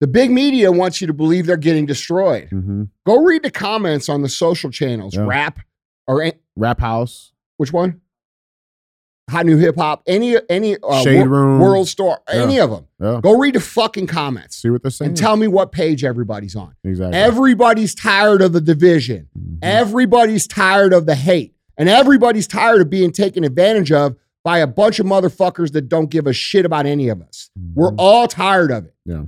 [0.00, 2.48] the big media wants you to believe they're getting destroyed.
[2.50, 2.84] Mm-hmm.
[3.06, 5.14] Go read the comments on the social channels.
[5.14, 5.22] Yeah.
[5.26, 5.58] Rap
[6.06, 8.00] or Rap House, which one?
[9.30, 10.02] Hot new hip hop.
[10.08, 11.60] Any any uh, Shade wor- Room.
[11.60, 12.16] WorldStar.
[12.28, 12.42] Yeah.
[12.42, 12.86] Any of them.
[13.00, 13.20] yeah.
[13.22, 15.10] Go read the fucking comments See what they're saying.
[15.10, 16.74] and tell me what page everybody's on.
[16.82, 17.16] exactly.
[17.16, 19.28] Everybody's tired of the division.
[19.38, 19.58] Mhm.
[19.62, 21.54] Everybody's tired of the hate.
[21.78, 26.10] And everybody's tired of being taken advantage of by a bunch of motherfuckers that don't
[26.10, 27.50] give a shit about any of us.
[27.74, 27.96] We're Mhm.
[27.98, 28.94] all tired of it.
[29.06, 29.24] Yeah.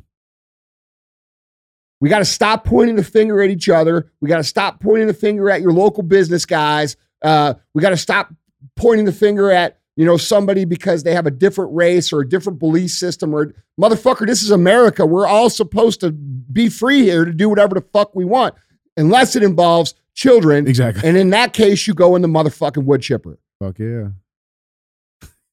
[2.03, 4.11] We got to stop pointing the finger at each other.
[4.21, 6.97] We got to stop pointing the finger at your local business guys.
[7.23, 8.35] Uh, we got to stop
[8.75, 12.29] pointing the finger at you know somebody because they have a different race or a
[12.29, 14.27] different belief system or motherfucker.
[14.27, 15.07] This is America.
[15.07, 18.57] We're all supposed to be free here to do whatever the fuck we want,
[18.97, 20.67] unless it involves children.
[20.67, 21.09] exactly.
[21.09, 23.39] And in that case, you go in the motherfucking wood chipper.
[23.61, 24.09] Fuck yeah.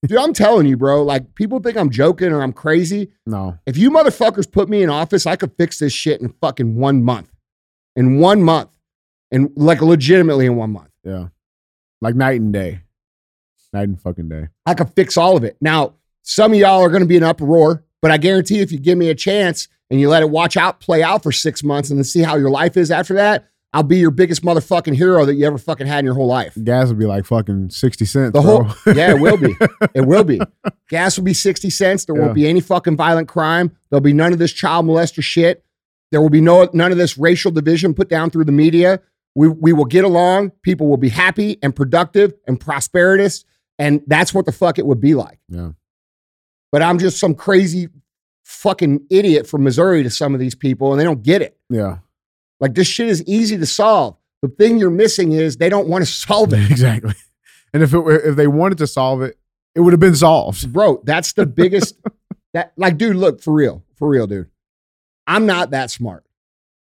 [0.07, 1.03] Dude, I'm telling you, bro.
[1.03, 3.11] Like people think I'm joking or I'm crazy.
[3.25, 3.57] No.
[3.65, 7.03] If you motherfuckers put me in office, I could fix this shit in fucking one
[7.03, 7.31] month.
[7.95, 8.69] In one month.
[9.31, 10.89] And like legitimately in one month.
[11.03, 11.27] Yeah.
[12.01, 12.81] Like night and day.
[13.73, 14.47] Night and fucking day.
[14.65, 15.57] I could fix all of it.
[15.61, 18.79] Now, some of y'all are going to be in uproar, but I guarantee if you
[18.79, 21.89] give me a chance and you let it watch out, play out for six months
[21.89, 25.25] and then see how your life is after that, I'll be your biggest motherfucking hero
[25.25, 26.57] that you ever fucking had in your whole life.
[26.63, 28.33] Gas will be like fucking 60 cents.
[28.33, 28.63] The bro.
[28.63, 29.55] whole yeah, it will be.
[29.93, 30.39] It will be.
[30.89, 32.05] Gas will be 60 cents.
[32.05, 32.21] There Yeah.
[32.23, 33.71] won't be any fucking violent crime.
[33.89, 35.63] There'll be none of this child molester shit.
[36.11, 39.01] There will be no none of this racial division put down through the media.
[39.35, 40.51] We we will get along.
[40.63, 43.45] People will be happy and productive and prosperous.
[43.77, 45.39] And that's what the fuck it would be like.
[45.47, 45.71] yeah.
[46.71, 47.89] But I'm just some crazy
[48.45, 51.57] fucking idiot from Missouri to some of these people, and they don't get it.
[51.69, 51.99] Yeah.
[52.59, 54.17] Like this shit is easy to solve.
[54.41, 56.71] The thing you're missing is they don't want to solve it.
[56.71, 57.13] exactly.
[57.73, 59.39] And if it were, if they wanted to solve it,
[59.75, 60.71] it would have been solved.
[60.71, 61.95] bro that's the biggest
[62.53, 64.49] that like dude look for real for real dude
[65.27, 66.25] i'm not that smart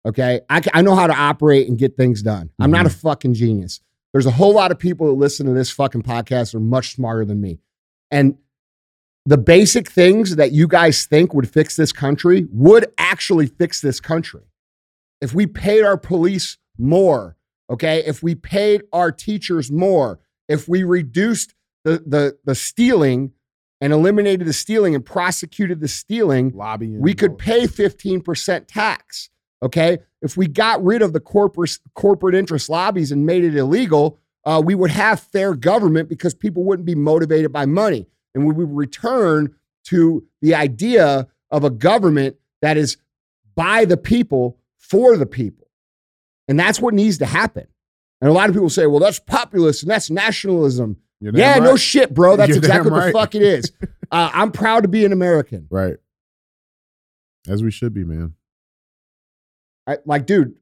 [0.06, 3.08] okay i, I know how to operate and get things done i'm not a mm-hmm.
[3.08, 3.80] fucking genius
[4.12, 7.24] there's a whole lot of people that listen to this fucking podcast are much smarter
[7.24, 7.58] than me
[8.10, 8.36] and
[9.26, 13.98] the basic things that you guys think would fix this country would actually fix this
[13.98, 14.42] country
[15.24, 17.36] if we paid our police more
[17.70, 23.32] okay if we paid our teachers more if we reduced the the the stealing
[23.84, 27.02] and eliminated the stealing and prosecuted the stealing, Lobbying.
[27.02, 29.28] we could pay 15% tax.
[29.62, 29.98] Okay.
[30.22, 34.62] If we got rid of the corporate corporate interest lobbies and made it illegal, uh,
[34.64, 38.06] we would have fair government because people wouldn't be motivated by money.
[38.34, 42.96] And we would return to the idea of a government that is
[43.54, 45.66] by the people for the people.
[46.48, 47.66] And that's what needs to happen.
[48.20, 50.98] And a lot of people say, well, that's populist and that's nationalism.
[51.20, 51.62] Yeah, right.
[51.62, 52.36] no shit, bro.
[52.36, 53.72] That's You're exactly what the fuck it is.
[54.12, 55.66] Uh, I'm proud to be an American.
[55.70, 55.96] Right.
[57.48, 58.34] As we should be, man.
[59.88, 60.54] I, like, dude,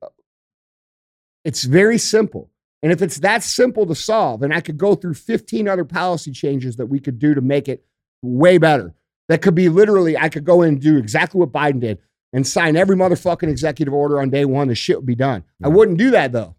[1.45, 2.51] it's very simple.
[2.83, 6.31] And if it's that simple to solve, and I could go through 15 other policy
[6.31, 7.85] changes that we could do to make it
[8.23, 8.95] way better,
[9.29, 11.99] that could be literally, I could go in and do exactly what Biden did
[12.33, 15.45] and sign every motherfucking executive order on day one, the shit would be done.
[15.63, 16.57] I wouldn't do that though.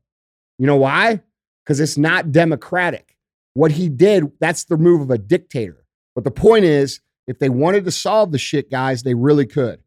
[0.60, 1.22] You know why?
[1.64, 3.18] Because it's not democratic.
[3.54, 5.86] What he did, that's the move of a dictator.
[6.16, 9.80] But the point is, if they wanted to solve the shit, guys, they really could.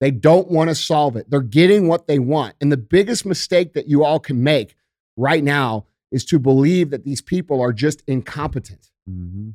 [0.00, 1.28] They don't want to solve it.
[1.28, 2.54] They're getting what they want.
[2.60, 4.74] And the biggest mistake that you all can make
[5.16, 8.90] right now is to believe that these people are just incompetent.
[9.10, 9.54] Mhm.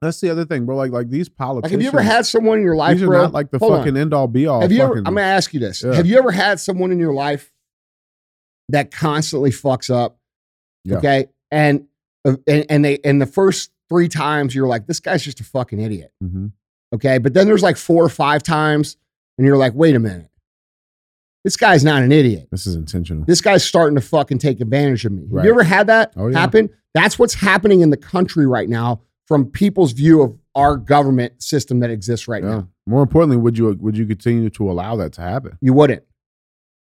[0.00, 0.76] That's the other thing, bro.
[0.76, 1.72] Like like these Like, politicians.
[1.72, 3.22] have you ever had someone in your life, these are bro?
[3.22, 3.78] not like the Hold on.
[3.80, 4.60] fucking end all be all.
[4.60, 5.82] Have you ever, I'm going to ask you this.
[5.82, 5.94] Yeah.
[5.94, 7.52] Have you ever had someone in your life
[8.68, 10.18] that constantly fucks up?
[10.84, 10.98] Yeah.
[10.98, 11.26] Okay.
[11.50, 11.86] And,
[12.24, 15.44] uh, and, and they, and the first three times you're like, this guy's just a
[15.44, 16.12] fucking idiot.
[16.22, 16.52] Mhm.
[16.94, 17.18] Okay.
[17.18, 18.96] But then there's like four or five times
[19.36, 20.30] and you're like, wait a minute.
[21.44, 22.48] This guy's not an idiot.
[22.50, 23.24] This is intentional.
[23.24, 25.22] This guy's starting to fucking take advantage of me.
[25.34, 26.38] Have you ever had that Oh, yeah.
[26.38, 26.68] happen?
[26.94, 31.80] That's what's happening in the country right now from people's view of our government system
[31.80, 32.48] that exists right Yeah.
[32.50, 32.68] now.
[32.86, 35.58] More importantly, would you would you continue to allow that to happen?
[35.60, 36.02] You wouldn't.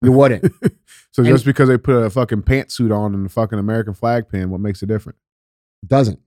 [0.01, 0.51] You wouldn't.
[1.11, 4.29] So And- just because they put a fucking pantsuit on and a fucking American flag
[4.29, 5.17] pin, what makes it different?
[5.85, 6.19] doesn't.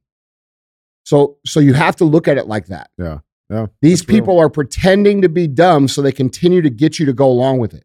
[1.05, 2.91] So so you have to look at it like that.
[2.99, 3.19] Yeah.
[3.51, 3.67] Yeah.
[3.81, 4.21] These That's real.
[4.21, 7.59] people are pretending to be dumb so they continue to get you to go along
[7.59, 7.85] with it.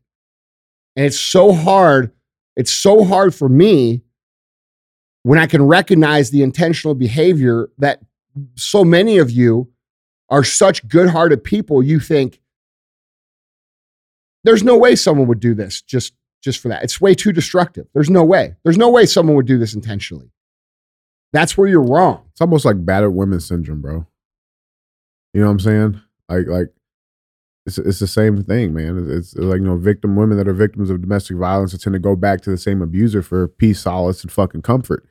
[0.96, 2.12] And it's so hard.
[2.56, 4.02] It's so hard for me
[5.24, 8.02] when I can recognize the intentional behavior that
[8.56, 9.70] so many of you
[10.30, 12.42] are such good-hearted people you think
[14.44, 16.84] there's no way someone would do this just just for that.
[16.84, 17.88] It's way too destructive.
[17.94, 18.56] There's no way.
[18.64, 20.32] There's no way someone would do this intentionally.
[21.34, 22.26] That's where you're wrong.
[22.32, 24.08] It's almost like battered women syndrome, bro.
[25.34, 26.02] You know what I'm saying?
[26.30, 26.68] Like like
[27.66, 28.98] it's it's the same thing, man.
[29.10, 31.94] It's, it's like you know, victim women that are victims of domestic violence that tend
[31.96, 35.06] to go back to the same abuser for peace, solace, and fucking comfort.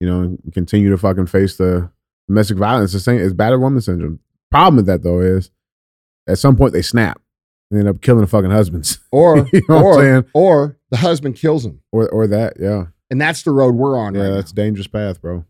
[0.00, 1.90] You know, and continue to fucking face the
[2.30, 2.92] domestic violence.
[2.92, 4.20] The same it's battered woman syndrome.
[4.50, 5.50] Problem with that though is
[6.28, 7.20] at some point they snap
[7.70, 8.98] and end up killing the fucking husbands.
[9.12, 11.80] Or you know or, or the husband kills him.
[11.92, 12.86] Or or that, yeah.
[13.10, 14.62] And that's the road we're on Yeah, right that's now.
[14.62, 15.44] a dangerous path, bro.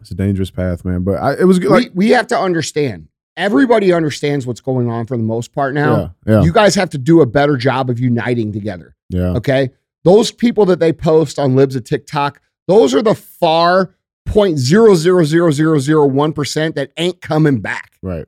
[0.00, 1.02] It's a dangerous path, man.
[1.04, 1.70] But I, it was good.
[1.70, 3.08] Like, we, we have to understand.
[3.36, 6.14] Everybody understands what's going on for the most part now.
[6.26, 8.94] yeah, yeah, You guys have to do a better job of uniting together.
[9.10, 9.28] yeah.
[9.36, 9.70] Okay.
[10.04, 13.94] Those people that they post on libs of TikTok, those are the far
[14.28, 17.92] 0.00001% that ain't coming back.
[18.02, 18.26] Right.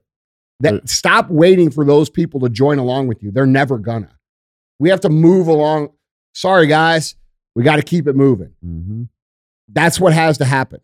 [0.60, 0.88] That Right.
[0.88, 3.30] stop waiting for those people to join along with you.
[3.30, 4.10] They're never gonna.
[4.78, 5.90] We have to move along.
[6.34, 7.16] Sorry, guys.
[7.54, 8.50] We got to keep it moving.
[8.64, 9.02] Mm-hmm.
[9.68, 10.80] That's what has to happen.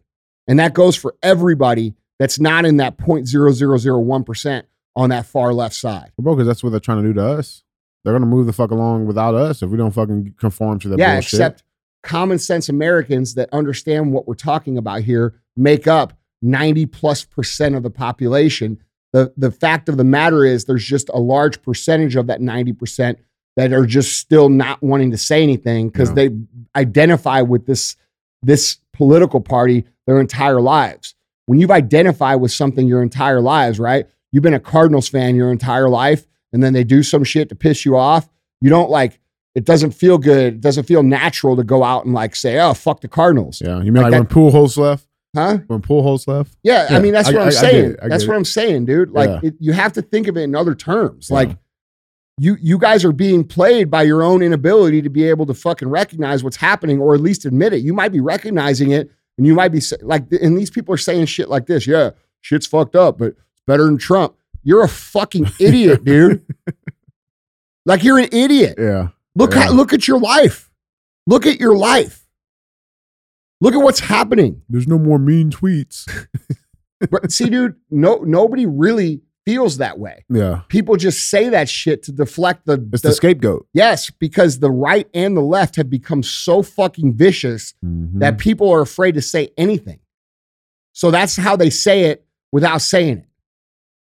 [0.46, 4.62] And that goes for everybody that's not in that 0.0001%
[4.96, 6.12] on that far left side.
[6.18, 7.62] Bro, because that's what they're trying to do to us.
[8.05, 10.99] They're gonna move the fuck along without us if we don't fucking conform to that
[10.99, 11.35] yeah, bullshit.
[11.35, 11.64] except
[12.02, 17.74] common sense Americans that understand what we're talking about here make up 90 plus percent
[17.74, 18.78] of the population.
[19.12, 23.16] The, the fact of the matter is, there's just a large percentage of that 90%
[23.56, 26.30] that are just still not wanting to say anything because they
[26.76, 27.96] identify with this,
[28.42, 31.14] this political party their entire lives.
[31.46, 34.06] When you've identified with something your entire lives, right?
[34.32, 37.54] You've been a Cardinals fan your entire life, and then they do some shit to
[37.54, 38.28] piss you off.
[38.60, 39.20] You don't like
[39.54, 40.54] it doesn't feel good.
[40.54, 43.78] It doesn't feel natural to go out and like say, "Oh, fuck the Cardinals," yeah,
[43.82, 45.06] you mean Like like, when pool holes left?
[45.34, 45.58] huh?
[45.68, 46.56] When Pujols left?
[46.62, 47.96] Yeah, I mean that's I- what I- I'm I saying.
[48.04, 48.36] That's what it.
[48.38, 49.10] I'm saying, dude.
[49.10, 49.40] Like Yeah.
[49.50, 51.28] it, you have to think of it in other terms.
[51.30, 51.34] Yeah.
[51.36, 51.56] Like
[52.38, 55.88] you you guys are being played by your own inability to be able to fucking
[55.88, 57.82] recognize what's happening or at least admit it.
[57.82, 61.26] You might be recognizing it and you might be like and these people are saying
[61.26, 61.86] shit like this.
[61.86, 62.10] Yeah,
[62.40, 64.34] shit's fucked up, but it's better than Trump.
[64.62, 66.44] You're a fucking idiot, dude.
[67.86, 68.74] Like you're an idiot.
[68.78, 69.08] Yeah.
[69.40, 69.62] Look Yeah.
[69.64, 70.70] how, look at your life.
[71.26, 72.26] Look at your life.
[73.61, 74.62] Look at what's happening.
[74.68, 76.07] There's no more mean tweets.
[77.11, 80.26] But see, dude, no nobody really feels that way.
[80.29, 80.61] Yeah.
[80.68, 83.66] People just say that shit to deflect the, It's the- the scapegoat.
[83.72, 88.18] yes, because the right and the left have become so fucking vicious Mhm.
[88.20, 90.00] that people are afraid to say anything.
[90.92, 93.29] So that's how they say it without saying it.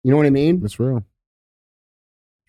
[0.05, 0.63] You know what I mean?
[0.65, 1.05] It's real.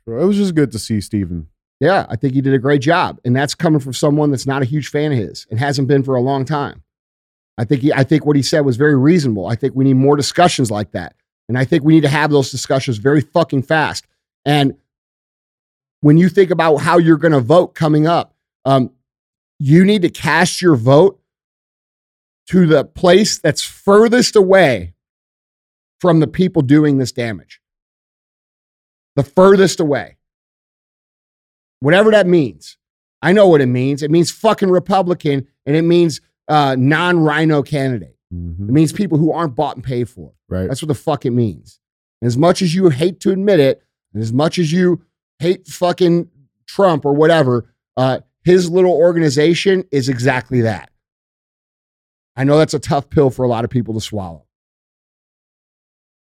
[0.05, 0.21] Real.
[0.21, 1.47] It was just good to see Stephen.
[1.79, 4.61] Yeah, I think he did a great job, and that's coming from someone that's not
[4.61, 6.83] a huge fan of his and hasn't been for a long time.
[7.57, 9.47] I think he, I think what he said was very reasonable.
[9.47, 11.15] I think we need more discussions like that,
[11.49, 14.07] and I think we need to have those discussions very fucking fast.
[14.45, 14.75] And
[16.01, 18.91] when you think about how you're going to vote coming up, um,
[19.59, 21.19] you need to cast your vote
[22.47, 24.93] to the place that's furthest away
[25.99, 27.59] from the people doing this damage.
[29.15, 30.17] The furthest away
[31.85, 32.77] whatever that means.
[33.21, 34.03] I know what it means.
[34.03, 38.17] It means fucking Republican and it means uh, non RINO candidate.
[38.33, 38.69] Mhm.
[38.69, 40.33] It means people who aren't bought and paid for.
[40.49, 40.67] Right.
[40.67, 41.79] That's what the fuck it means.
[42.21, 43.81] And as much as you hate to admit it,
[44.13, 45.03] and as much as you
[45.39, 46.29] hate fucking
[46.67, 47.73] Trump or whatever.
[47.97, 50.89] Uh, his little organization is exactly that.
[52.35, 54.45] I know that's a tough pill for a lot of people to swallow.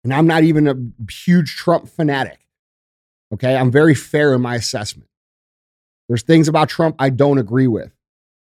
[0.04, 0.76] And I'm not even a
[1.12, 2.38] huge Trump fanatic.
[3.34, 3.56] Okay.
[3.56, 5.08] I'm very fair in my assessment.
[6.08, 7.92] There's things about Trump I don't agree with.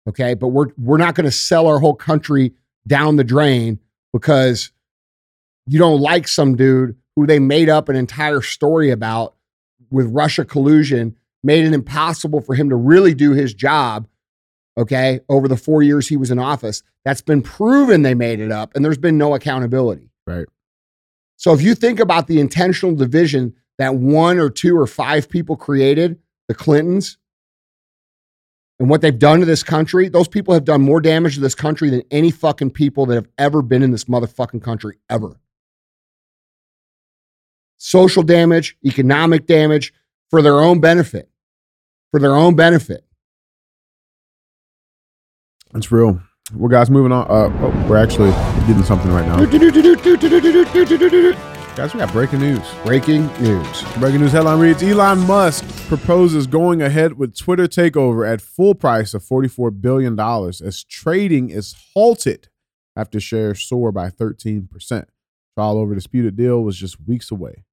[0.09, 0.35] Okay.
[0.35, 2.55] But we're, we're not going to sell our whole country
[2.87, 3.79] down the drain
[4.13, 4.73] because
[5.67, 9.35] you don't like some dude who they made up an entire story about
[9.91, 14.09] with Russia collusion, made it impossible for him to really do his job.
[14.79, 15.21] Okay.
[15.29, 18.75] Over the four years he was in office, that's been proven they made it up
[18.75, 20.11] and there's been no accountability.
[20.27, 20.47] Right.
[21.37, 25.57] So if you think about the intentional division that one or two or five people
[25.57, 26.19] created,
[26.49, 27.17] the Clintons,
[28.81, 31.55] and what they've done to this country, those people have done more damage to this
[31.55, 35.39] country than any fucking people that have ever been in this motherfucking country ever.
[37.77, 39.93] Social damage, economic damage
[40.31, 41.29] for their own benefit.
[42.11, 43.05] For their own benefit.
[45.75, 46.21] It's real.
[46.55, 47.27] Well, guys, moving on.
[47.27, 48.31] Uh, oh, we're actually
[48.67, 49.41] getting something right now.
[51.81, 52.75] Guys, we got breaking news.
[52.85, 53.85] Breaking news.
[53.97, 59.15] Breaking news headline reads Elon Musk proposes going ahead with Twitter takeover at full price
[59.15, 62.49] of $44 billion as trading is halted
[62.95, 64.69] after shares soar by 13%.
[65.57, 67.65] Trial over disputed deal was just weeks away.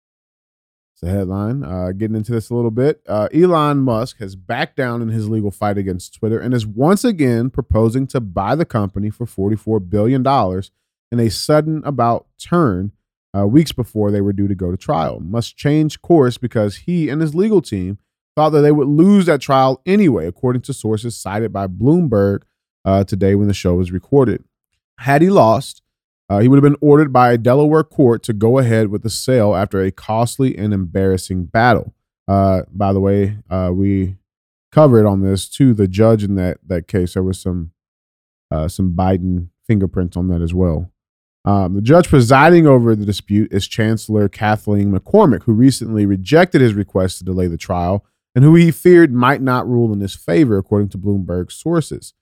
[0.94, 1.66] It's the headline.
[1.66, 3.02] Uh, getting into this a little bit.
[3.10, 7.04] Uh, Elon Musk has backed down in his legal fight against Twitter and is once
[7.04, 10.26] again proposing to buy the company for $44 billion
[11.12, 12.94] in a sudden about turn
[13.36, 15.20] uh, weeks before they were due to go to trial.
[15.20, 17.98] Musk change course because he and his legal team
[18.36, 22.44] thought that they would lose that trial anyway, according to sources cited by Bloomberg
[22.86, 24.44] uh, today when the show was recorded.
[25.00, 25.82] Had he lost,
[26.30, 29.10] uh, he would have been ordered by a Delaware court to go ahead with the
[29.10, 31.94] sale after a costly and embarrassing battle.
[32.28, 34.18] Uh, by the way, uh, we
[34.72, 35.74] covered on this too.
[35.74, 37.72] The judge in that that case, there was some
[38.52, 40.92] uh, some Biden fingerprints on that as well.
[41.48, 46.74] Um, the judge presiding over the dispute is Chancellor Kathleen McCormick, who recently rejected his
[46.74, 48.06] request to delay the trial
[48.36, 52.14] and who he feared might not rule in his favor, according to Bloomberg sources.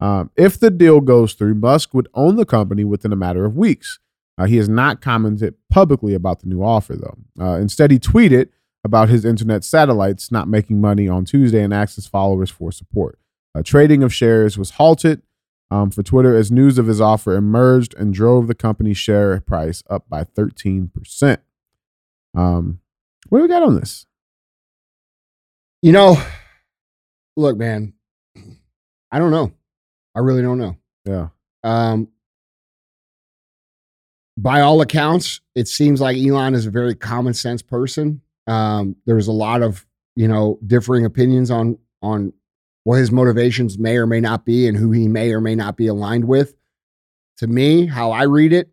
[0.00, 3.54] Um, if the deal goes through, Musk would own the company within a matter of
[3.54, 3.98] weeks.
[4.38, 7.18] Uh, he has not commented publicly about the new offer, though.
[7.38, 8.48] Uh, instead, he tweeted
[8.82, 13.18] about his internet satellites not making money on Tuesday and asked his followers for support.
[13.54, 15.20] Uh, trading of shares was halted
[15.70, 19.82] um, for Twitter as news of his offer emerged and drove the company's share price
[19.88, 21.38] up by 13%.
[22.36, 22.80] Um,
[23.28, 24.06] what do we got on this?
[25.82, 26.22] You know,
[27.36, 27.94] look, man,
[29.10, 29.52] I don't know.
[30.14, 30.76] I really don't know.
[31.04, 31.28] Yeah.
[31.62, 32.08] Um,
[34.36, 38.20] by all accounts, it seems like Elon is a very common sense person.
[38.46, 42.32] Um, there's a lot of you know differing opinions on on
[42.84, 45.76] what his motivations may or may not be and who he may or may not
[45.76, 46.54] be aligned with.
[47.38, 48.70] To me, how I read it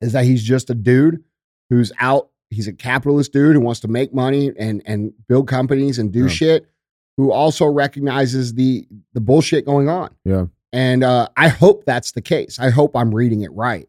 [0.00, 1.22] is that he's just a dude
[1.68, 2.30] who's out.
[2.50, 6.22] He's a capitalist dude who wants to make money and and build companies and do
[6.22, 6.28] Yeah.
[6.28, 6.66] shit.
[7.16, 10.14] Who also recognizes the the bullshit going on.
[10.24, 10.46] Yeah.
[10.72, 12.58] And uh, I hope that's the case.
[12.58, 13.88] I hope I'm reading it right.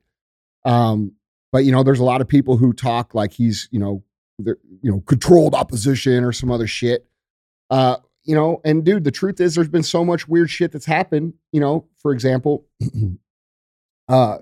[0.66, 1.14] Um,
[1.52, 4.04] but you know, there's a lot of people who talk like he's, you know,
[4.40, 7.08] the, you know, controlled opposition or some other shit.
[7.70, 10.86] Uh, you know, and dude, the truth is, there's been so much weird shit that's
[10.86, 11.34] happened.
[11.52, 12.66] You know, for example,
[14.10, 14.38] uh,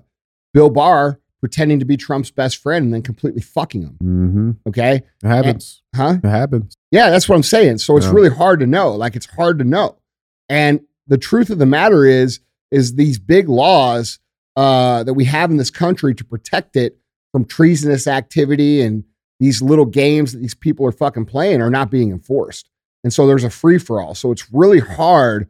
[0.52, 3.96] Bill Barr pretending to be Trump's best friend and then completely fucking him.
[4.02, 4.50] Mm-hmm.
[4.68, 5.82] Okay, It happens.
[5.96, 6.18] huh?
[6.22, 6.76] It happens.
[6.90, 7.78] Yeah, that's what I'm saying.
[7.78, 8.12] So it's Yeah.
[8.12, 8.94] really hard to know.
[8.94, 9.96] Like it's hard to know.
[10.50, 12.40] And the truth of the matter is,
[12.70, 14.18] is these big laws
[14.56, 16.98] uh, that we have in this country to protect it
[17.32, 19.04] from treasonous activity and
[19.38, 22.68] these little games that these people are fucking playing are not being enforced.
[23.04, 24.14] And so there's a free for all.
[24.14, 25.48] So it's really hard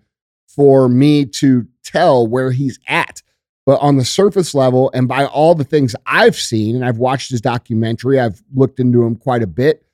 [0.49, 3.23] for me to tell where he's at.
[3.67, 7.31] But on the surface level, and by all the things I've seen, and I've watched
[7.31, 9.85] his documentary, I've looked into him quite a bit.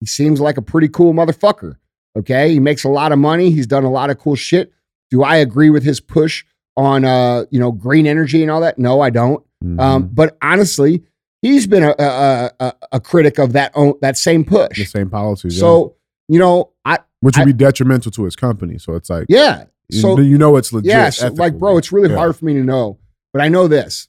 [0.00, 1.76] He seems like a pretty cool motherfucker.
[2.16, 2.52] Okay.
[2.52, 3.50] He makes a lot of money.
[3.50, 4.72] He's done a lot of cool shit.
[5.10, 6.44] Do I agree with his push
[6.76, 8.78] on uh, you know, green energy and all that?
[8.78, 9.44] No, I don't.
[9.64, 9.80] Mhm.
[9.80, 11.02] Um, but honestly,
[11.42, 15.10] he's been a a, a, a critic of that own, that same push, the same
[15.10, 15.56] policies.
[15.56, 15.60] yeah.
[15.60, 15.96] So,
[16.28, 18.78] you know, I which would I- be detrimental to his company.
[18.78, 19.64] So it's like, yeah.
[19.88, 20.88] you, So you know, it's legit.
[20.88, 22.16] yeah, so, like, bro, it's really Yeah.
[22.16, 22.98] hard for me to know,
[23.32, 24.08] but I know this.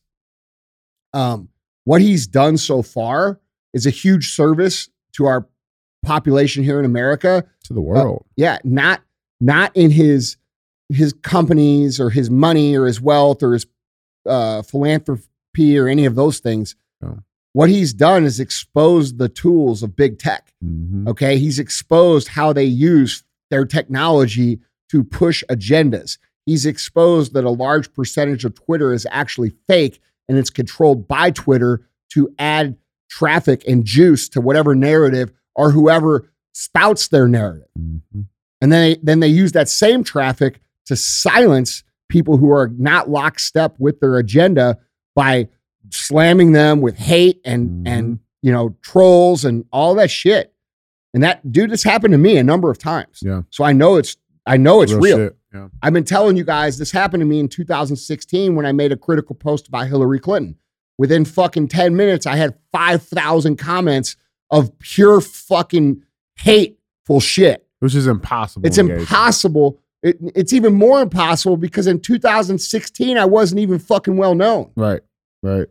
[1.14, 1.50] Um,
[1.86, 3.40] what he's done so far
[3.74, 5.48] is a huge service to our
[6.04, 7.46] population here in America.
[7.66, 8.26] to the world.
[8.36, 9.02] Yeah, not
[9.40, 10.38] not in his
[10.90, 13.66] his companies or his money or his wealth or his
[14.26, 16.76] uh, philanthropy or any of those things.
[17.02, 17.20] No.
[17.54, 20.54] What he's done is exposed the tools of big tech.
[20.64, 21.08] Mhm.
[21.08, 21.38] Okay.
[21.40, 26.18] He's exposed how they use their technology to push agendas.
[26.46, 31.32] He's exposed that a large percentage of Twitter is actually fake and it's controlled by
[31.32, 31.82] Twitter
[32.14, 32.76] to add
[33.10, 37.68] traffic and juice to whatever narrative or whoever spouts their narrative.
[37.80, 38.26] Mhm.
[38.62, 43.10] And then they, then they use that same traffic to silence people who are not
[43.10, 44.78] lockstep with their agenda
[45.16, 45.48] by
[45.92, 47.90] slamming them with hate and Mhm.
[47.90, 50.54] and you know trolls and all that shit.
[51.14, 53.20] And that dude, this happened to me a number of times.
[53.24, 53.42] Yeah.
[53.50, 54.16] So I know it's
[54.46, 55.18] I know it's real.
[55.18, 55.36] shit.
[55.54, 55.68] Yeah.
[55.82, 58.98] I've been telling you guys this happened to me in 2016 when I made a
[58.98, 60.56] critical post about Hillary Clinton.
[60.98, 64.16] Within fucking 10 minutes, I had 5,000 comments
[64.52, 66.04] of pure fucking
[66.36, 67.66] hateful shit.
[67.80, 68.68] Which is impossible.
[68.68, 69.80] It's impossible.
[70.04, 74.72] It, it's even more impossible because in 2016, I wasn't even fucking well known.
[74.76, 75.02] Right.
[75.42, 75.68] Right.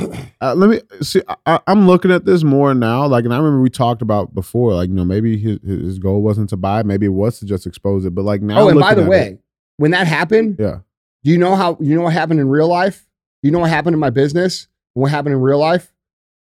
[0.42, 1.20] Uh, let me see.
[1.44, 3.06] I, I'm looking at this more now.
[3.06, 4.72] Like, and I remember we talked about before.
[4.72, 6.82] Like, you know, maybe his, his goal wasn't to buy.
[6.82, 8.14] Maybe it was to just expose it.
[8.14, 9.40] But like now, oh, and by the way, it-
[9.76, 10.78] when that happened, yeah,
[11.24, 13.06] do you know how, you know what happened in real life?
[13.42, 14.66] You know what happened in my business?
[14.94, 15.92] What happened in real life?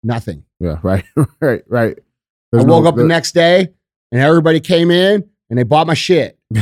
[0.03, 0.45] Nothing.
[0.59, 1.05] yeah, right,
[1.41, 1.99] right, right.
[2.53, 3.69] I woke no- up the next day
[4.13, 6.39] and everybody came in and they bought my shit.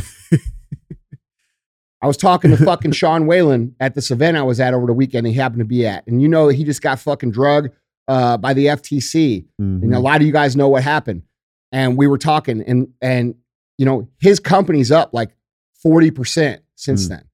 [2.00, 4.92] I was talking to fucking Sean Whalen at this event I was at over the
[4.92, 5.26] weekend.
[5.26, 7.70] He happened to be at, and you know he just got fucking drugged
[8.06, 9.44] uh, by the FTC.
[9.60, 9.82] Mhm.
[9.82, 11.22] And a lot of you guys know what happened.
[11.72, 13.34] And we were talking, and and
[13.78, 15.30] you know his company's up like
[15.82, 17.08] forty percent since Mm.
[17.10, 17.24] then.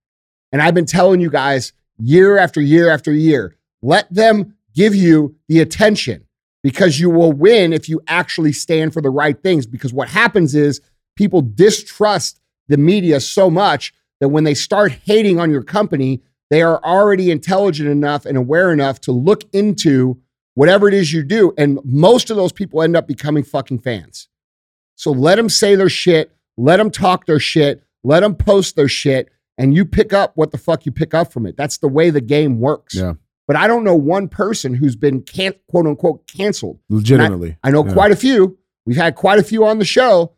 [0.53, 5.37] And I've been telling you guys year after year after year, let them give you
[5.49, 6.25] the attention
[6.63, 9.67] because you will win if you actually stand for the right things.
[9.67, 10.81] Because what happens is
[11.17, 13.93] people distrust the media so much
[14.25, 18.73] that when they start hating on your company, they are already intelligent enough and aware
[18.73, 20.19] enough to look into
[20.55, 21.53] whatever it is you do.
[21.59, 24.29] And most of those people end up becoming fucking fans.
[24.95, 28.89] So let them say their shit, let them talk their shit, let them post their
[28.89, 31.55] shit, and you pick up what the fuck you pick up from it.
[31.59, 32.95] That's the way the game works.
[32.95, 33.15] Yeah.
[33.47, 36.79] But I don't know one person who's been can quote unquote canceled.
[36.89, 37.59] legitimately.
[37.63, 37.93] I know Yeah.
[37.93, 38.57] quite a few.
[38.87, 40.33] We've had quite a few on the show.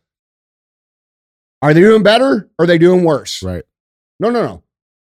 [1.63, 3.43] Are they doing better or are they doing worse?
[3.43, 3.65] Right.
[4.21, 4.63] No, no, no.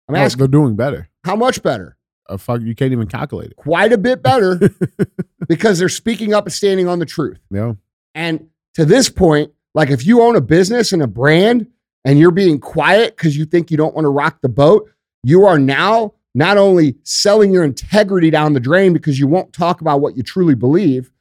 [0.08, 1.10] I'm No, asking they're doing better.
[1.24, 1.96] how much better?
[2.28, 3.56] Uh, fuck, you can't even calculate it.
[3.58, 4.60] Quite a bit better
[5.48, 7.40] because they're speaking up and standing on the truth.
[7.52, 7.74] yeah.
[8.16, 11.68] And to this point, like if you own a business and a brand
[12.06, 14.90] and you're being quiet because you think you don't want to rock the boat,
[15.24, 19.82] you are now not only selling your integrity down the drain because you won't talk
[19.82, 21.12] about what you truly believe,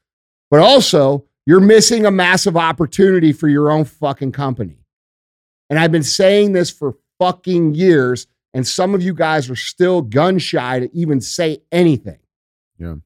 [0.51, 4.79] but also you're missing a massive opportunity for your own fucking company.
[5.71, 10.03] And I've been saying this for fucking years, and some of you guys are still
[10.03, 12.19] gun shy to even say anything.
[12.79, 12.97] Yeah.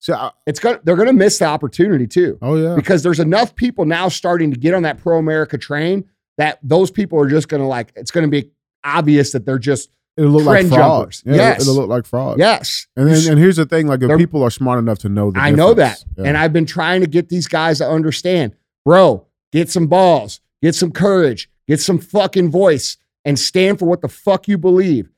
[0.00, 2.76] So, I, It's gonna they're gonna miss the opportunity too oh yeah.
[2.76, 6.04] because there's enough people now starting to get on that pro America train
[6.36, 8.52] that those people are just going to like, it's going to be
[8.84, 10.78] obvious that they're just, It'll look like fraud.
[10.78, 11.22] jumpers.
[11.26, 12.38] Yeah, it'll- it'll, look like fraud.
[12.38, 12.86] yes.
[12.96, 15.40] And then, and here's the thing: like, if people are smart enough to know the
[15.40, 16.04] I know that.
[16.16, 16.24] Yeah.
[16.26, 20.74] And I've been trying to get these guys to understand, bro, get some balls, get
[20.76, 22.96] some courage, get some fucking voice,
[23.28, 25.10] and stand for what the fuck you believe.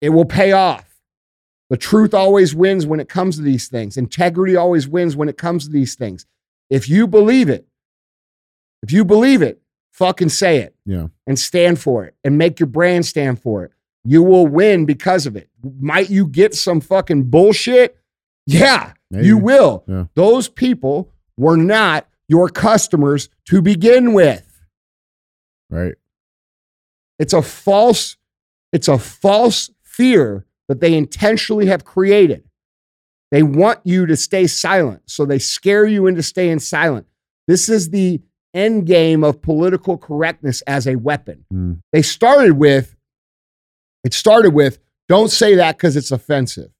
[0.00, 0.86] It will pay off.
[1.68, 3.96] The truth always wins when it comes to these things.
[3.98, 6.24] Integrity always wins when it comes to these things.
[6.70, 7.66] If you believe it,
[8.82, 9.60] if you believe it,
[9.92, 10.74] fucking say it.
[10.86, 11.08] Yeah.
[11.26, 13.72] And stand for it and make your brand stand for it.
[14.04, 15.50] You will win because of it.
[15.62, 17.98] Might you get some fucking bullshit?
[18.46, 19.26] Yeah, Maybe.
[19.26, 19.84] you will.
[19.86, 20.06] Yeah.
[20.14, 24.46] Those people were not your customers to begin with.
[25.68, 25.94] right.
[27.20, 28.16] It's a false,
[28.72, 32.44] it's a false fear that they intentionally have created.
[33.30, 35.02] They want you to stay silent.
[35.06, 37.06] So they scare you into staying silent.
[37.46, 38.20] This is the
[38.54, 41.44] end game of political correctness as a weapon.
[41.52, 41.82] Mm.
[41.92, 42.96] They started with,
[44.02, 46.70] it started with, don't say that because it's offensive.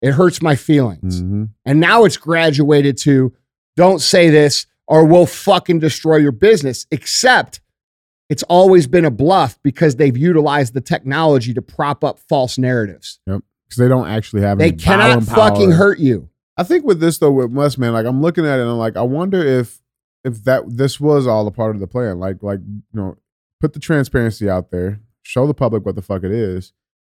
[0.00, 1.22] It hurts my feelings.
[1.22, 1.50] Mhm.
[1.64, 3.34] And now it's graduated to
[3.76, 7.60] don't say this or we'll fucking destroy your business, except
[8.28, 13.20] it's always been a bluff because they've utilized the technology to prop up false narratives.
[13.26, 13.42] Yep.
[13.66, 14.58] Because they don't actually have.
[14.58, 16.30] They cannot fucking hurt you.
[16.56, 18.78] I think with this though, with Musk, man, like I'm looking at it and I'm
[18.78, 19.80] like, I wonder if
[20.24, 22.18] if that this was all a part of the plan.
[22.18, 23.16] Like, like you know,
[23.60, 26.72] put the transparency out there, show the public what the fuck it is,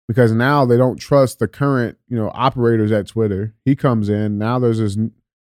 [0.08, 3.54] because now they don't trust the current you know operators at Twitter.
[3.64, 4.58] He comes in now.
[4.58, 4.96] There's this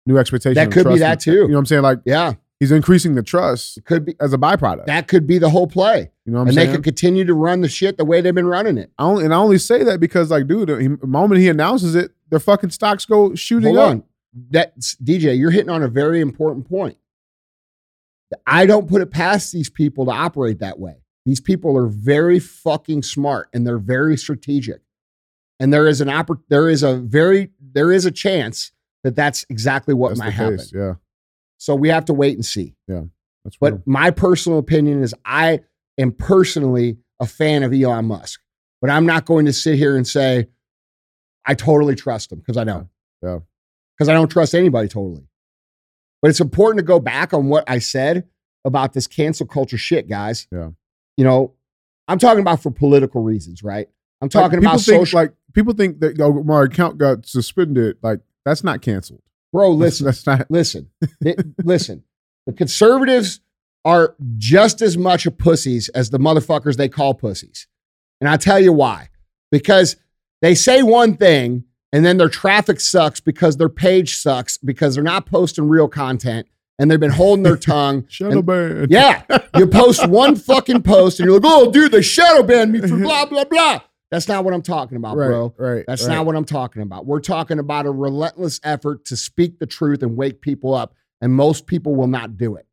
[0.05, 0.55] new expectation.
[0.55, 1.31] That could be that too.
[1.31, 1.81] You know what I'm saying?
[1.83, 2.33] Like Yeah,
[2.65, 4.15] he's increasing the trust could be.
[4.19, 4.85] as a byproduct.
[4.87, 6.11] That could be the whole play.
[6.25, 6.67] you know what I'm and saying?
[6.69, 8.91] they could continue to run the shit the way they've been running it.
[8.97, 12.11] I only, and I only say that because, like, dude, the moment he announces it,
[12.29, 13.89] their fucking stocks go shooting Hold up.
[13.91, 14.03] on.
[14.49, 16.97] That's DJ, you're hitting on a very important point.
[18.47, 20.95] I don't put it past these people to operate that way.
[21.25, 24.81] These people are very fucking smart and they're very strategic.
[25.59, 28.71] And there is an oppor- there is a very there is a chance
[29.03, 30.57] that that's exactly what That's might happen.
[30.57, 30.71] case.
[30.75, 30.95] Yeah,
[31.57, 32.75] So we have to wait and see.
[32.87, 33.03] Yeah.
[33.43, 33.83] That's But real.
[33.85, 35.61] my personal opinion is I
[35.97, 38.41] am personally a fan of Elon Musk.
[38.81, 40.47] But I'm not going to sit here and say
[41.45, 42.87] I totally trust him because I don't.
[43.23, 43.39] Yeah.
[43.97, 45.23] Because I don't trust anybody totally.
[46.21, 48.27] But it's important to go back on what I said
[48.65, 50.47] about this cancel culture shit, guys.
[50.51, 50.69] Yeah.
[51.17, 51.53] You know,
[52.07, 53.87] I'm talking about for political reasons, right?
[54.21, 55.19] I'm talking people about think, social.
[55.19, 57.97] like people think that oh, my account got suspended.
[58.01, 59.21] Like that's not canceled.
[59.55, 60.05] Bro, listen.
[60.05, 60.49] that's not.
[60.51, 60.89] Listen,
[61.23, 62.03] Th- listen.
[62.45, 63.39] The conservatives
[63.85, 67.67] are just as much of pussies as the motherfuckers they call pussies.
[68.19, 69.09] And I'll tell you why.
[69.51, 69.95] Because
[70.41, 75.03] they say one thing and then their traffic sucks because their page sucks because they're
[75.03, 76.47] not posting real content
[76.77, 78.05] and they've been holding their tongue.
[78.09, 78.87] Shadow And- ban.
[78.89, 79.23] Yeah.
[79.55, 82.97] You post one fucking post and you're like, oh, dude, they shadow banned me for
[82.97, 83.81] blah, blah, blah.
[84.15, 85.53] That's not what I'm talking about, right, bro.
[85.57, 85.83] right.
[85.85, 86.15] That's right.
[86.15, 87.05] not what I'm talking about.
[87.05, 90.95] We're talking about a relentless effort to speak the truth and wake people up.
[91.19, 92.65] And most people will not do it.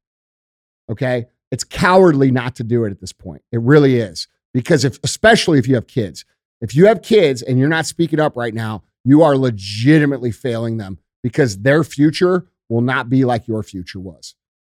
[0.88, 1.26] Okay.
[1.50, 3.42] It's cowardly not to do it at this point.
[3.50, 4.28] It really is.
[4.54, 6.24] Because if, especially if you have kids,
[6.60, 10.76] if you have kids and you're not speaking up right now, you are legitimately failing
[10.76, 14.34] them because their future will not be like your future was.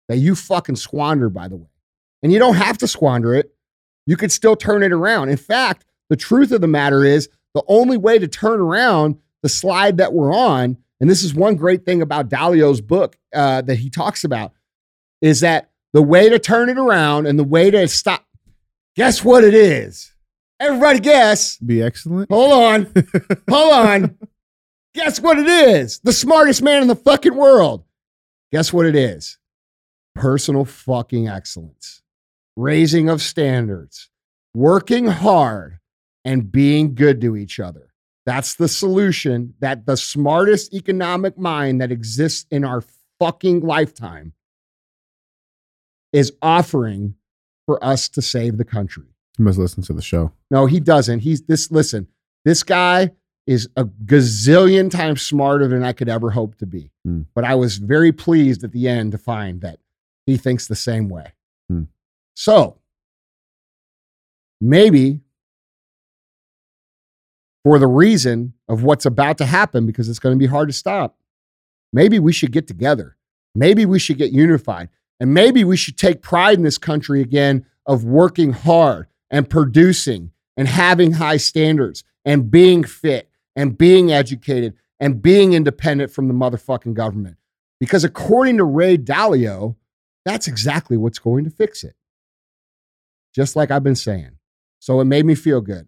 [0.07, 1.70] That you fucking squandered, by the way.
[2.22, 3.53] And you don't have to squander it.
[4.05, 5.30] You could still turn it around.
[5.30, 9.49] In fact, the truth of the matter is the only way to turn around the
[9.49, 13.80] slide that we're on, and this is one great thing about Dalio's book uh, that
[13.80, 14.51] he talks about,
[15.24, 18.28] is that the way to turn it around and the way to stop.
[18.95, 20.14] Guess what it is?
[20.59, 21.57] Everybody guess.
[21.57, 22.30] Be excellent.
[22.30, 22.93] Hold on.
[23.49, 24.18] Hold on.
[24.93, 25.99] Guess what it is?
[26.03, 27.86] The smartest man in the fucking world.
[28.51, 29.39] Guess what it is?
[30.14, 32.03] Personal fucking excellence,
[32.55, 34.11] raising of standards,
[34.53, 35.80] working hard,
[36.26, 37.93] and being good to each other.
[38.26, 42.84] That's the solution that the smartest economic mind that exists in our
[43.19, 44.34] fucking lifetime
[46.13, 47.15] is offering
[47.65, 49.05] for us to save the country.
[49.38, 50.32] You must listen to the show.
[50.51, 51.19] No, he doesn't.
[51.19, 51.71] He's this.
[51.71, 52.07] Listen,
[52.45, 53.11] this guy
[53.45, 56.91] is a gazillion times smarter than I could ever hope to be.
[57.03, 57.24] Hmm.
[57.34, 59.80] But I was very pleased at the end to find that
[60.26, 61.34] he thinks the same way.
[61.69, 61.84] Hmm.
[62.36, 62.78] So
[64.61, 65.21] maybe
[67.64, 70.74] for the reason of what's about to happen, because it's going to be hard to
[70.74, 71.18] stop,
[71.91, 73.18] maybe we should get together.
[73.55, 74.89] Maybe we should get unified.
[75.20, 80.32] And maybe we should take pride in this country again of working hard and producing
[80.57, 86.34] and having high standards and being fit and being educated and being independent from the
[86.34, 87.38] motherfucking government.
[87.80, 89.76] Because according to Ray Dalio,
[90.26, 91.95] that's exactly what's going to fix it.
[93.34, 94.38] Just like I've been saying.
[94.80, 95.88] So it made me feel good.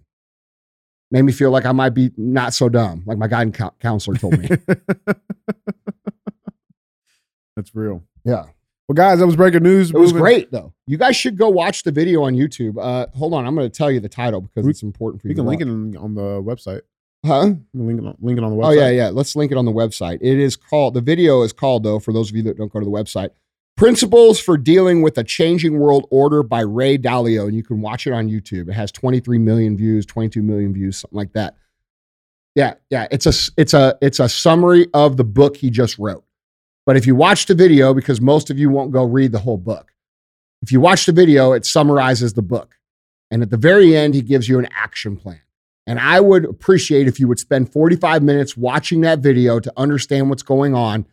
[1.11, 4.39] Made me feel like I might be not so dumb, like my guidance counselor told
[4.39, 4.49] me.
[7.55, 8.03] That's real.
[8.23, 8.45] yeah.
[8.87, 9.89] Well, guys, that was breaking news.
[9.89, 10.71] It was great though.
[10.85, 12.75] You guys should go watch the video on YouTube.
[12.79, 15.27] Uh, hold on, I'm going to tell you the title because We- it's important for
[15.27, 15.31] you.
[15.31, 16.81] We to can link it on, on the website.
[17.25, 17.53] Huh?
[17.73, 18.65] Link it on, link it on the website.
[18.67, 19.09] Oh yeah, yeah.
[19.09, 20.19] Let's link it on the website.
[20.21, 20.93] It is called.
[20.93, 21.97] The video is called though.
[21.97, 23.29] For those of you that don't go to the website,
[23.77, 28.07] "Principles for Dealing with a Changing World Order" by Ray Dalio, and you can watch
[28.07, 28.69] it on YouTube.
[28.69, 31.55] It has 23 million views, 22 million views, something like that.
[32.55, 33.07] Yeah, yeah.
[33.11, 36.23] It's a it's a it's a summary of the book he just wrote.
[36.85, 39.57] But if you watch the video, because most of you won't go read the whole
[39.57, 39.91] book,
[40.61, 42.75] if you watch the video, it summarizes the book,
[43.29, 45.41] and at the very end, he gives you an action plan.
[45.87, 50.29] And I would appreciate if you would spend 45 minutes watching that video to understand
[50.29, 51.05] what's going on.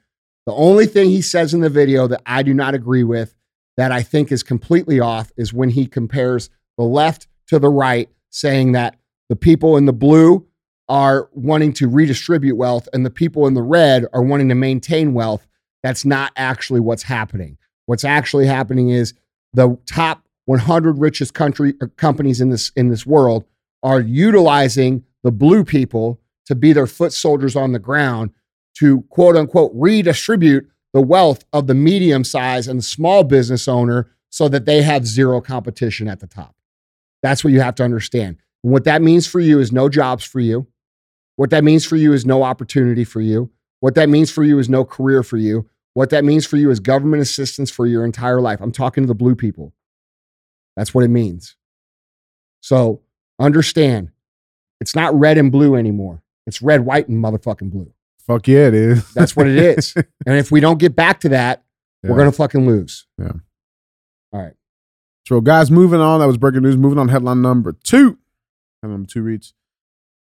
[0.46, 3.34] The only thing he says in the video that I do not agree with,
[3.76, 8.08] that I think is completely off, is when he compares the left to the right,
[8.30, 8.96] saying that
[9.28, 10.46] the people in the blue
[10.88, 15.14] are wanting to redistribute wealth and the people in the red are wanting to maintain
[15.14, 15.46] wealth.
[15.82, 17.56] That's not actually what's happening.
[17.86, 19.14] What's actually happening is
[19.52, 23.44] the top 100 richest country uh, companies in this in this world
[23.82, 28.30] are utilizing the blue people to be their foot soldiers on the ground
[28.78, 34.48] to quote unquote redistribute the wealth of the medium size and small business owner so
[34.48, 36.54] that they have zero competition at the top.
[37.22, 38.38] That's what you have to understand.
[38.62, 40.66] And what that means for you is no jobs for you.
[41.36, 43.50] What that means for you is no opportunity for you.
[43.80, 45.68] What that means for you is no career for you.
[45.94, 48.60] What that means for you is government assistance for your entire life.
[48.60, 49.72] I'm talking to the blue people.
[50.76, 51.56] That's what it means.
[52.60, 53.02] So
[53.38, 54.10] understand
[54.80, 56.22] it's not red and blue anymore.
[56.46, 57.92] It's red, white, and motherfucking blue.
[58.26, 59.12] Fuck yeah, it is.
[59.14, 59.94] That's what it is.
[60.26, 61.64] and if we don't get back to that,
[62.02, 62.10] Yeah.
[62.10, 63.06] we're gonna fucking lose.
[63.18, 63.32] Yeah.
[64.32, 64.54] All right.
[65.26, 66.20] So, guys, moving on.
[66.20, 66.76] That was breaking news.
[66.76, 68.18] Moving on, headline number two.
[68.82, 69.54] Headline number two reads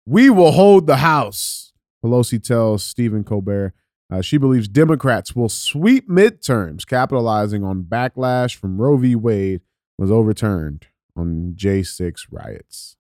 [0.06, 1.72] We will hold the House.
[2.04, 3.74] Pelosi tells Stephen Colbert
[4.12, 9.14] uh, she believes Democrats will sweep midterms, capitalizing on backlash from Roe v.
[9.16, 9.62] Wade
[9.96, 10.86] was overturned
[11.16, 12.96] on J6 riots.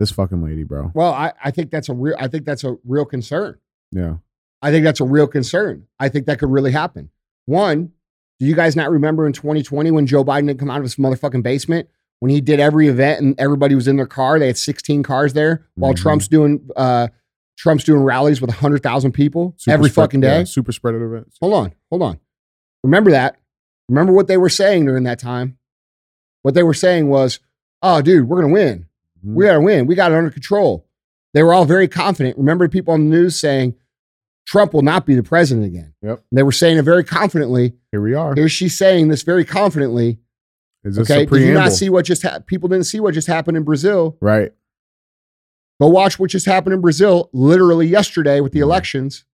[0.00, 0.90] This fucking lady, bro.
[0.94, 3.58] Well, I, I think that's a real I think that's a real concern.
[3.92, 4.16] Yeah.
[4.62, 5.86] I think that's a real concern.
[6.00, 7.10] I think that could really happen.
[7.46, 7.92] One,
[8.40, 10.96] do you guys not remember in 2020 when Joe Biden didn't come out of his
[10.96, 11.88] motherfucking basement?
[12.20, 15.32] When he did every event and everybody was in their car, they had 16 cars
[15.34, 15.98] there while Mhm.
[15.98, 17.08] Trump's doing uh
[17.58, 20.38] Trump's doing rallies with 100,000 people Super every spread- fucking day.
[20.38, 21.36] yeah, super spreader events.
[21.42, 22.18] Hold on, hold on.
[22.82, 23.36] Remember that.
[23.90, 25.58] Remember what they were saying during that time.
[26.42, 27.38] What they were saying was,
[27.82, 28.86] "Oh, dude, we're gonna win.
[29.24, 29.34] Mhm.
[29.34, 29.86] We gotta win.
[29.86, 30.86] We got it under control."
[31.34, 32.36] They were all very confident.
[32.38, 33.74] Remember people on the news saying,
[34.46, 36.24] "Trump will not be the president again." Yep.
[36.30, 37.74] And they were saying it very confidently.
[37.92, 38.34] Here we are.
[38.34, 40.18] Here she's saying this very confidently.
[40.82, 42.46] Is this Okay, did you not see what just happened?
[42.46, 44.16] People didn't see what just happened in Brazil.
[44.20, 44.52] right.
[45.80, 49.24] Go watch what just happened in Brazil literally yesterday with the elections.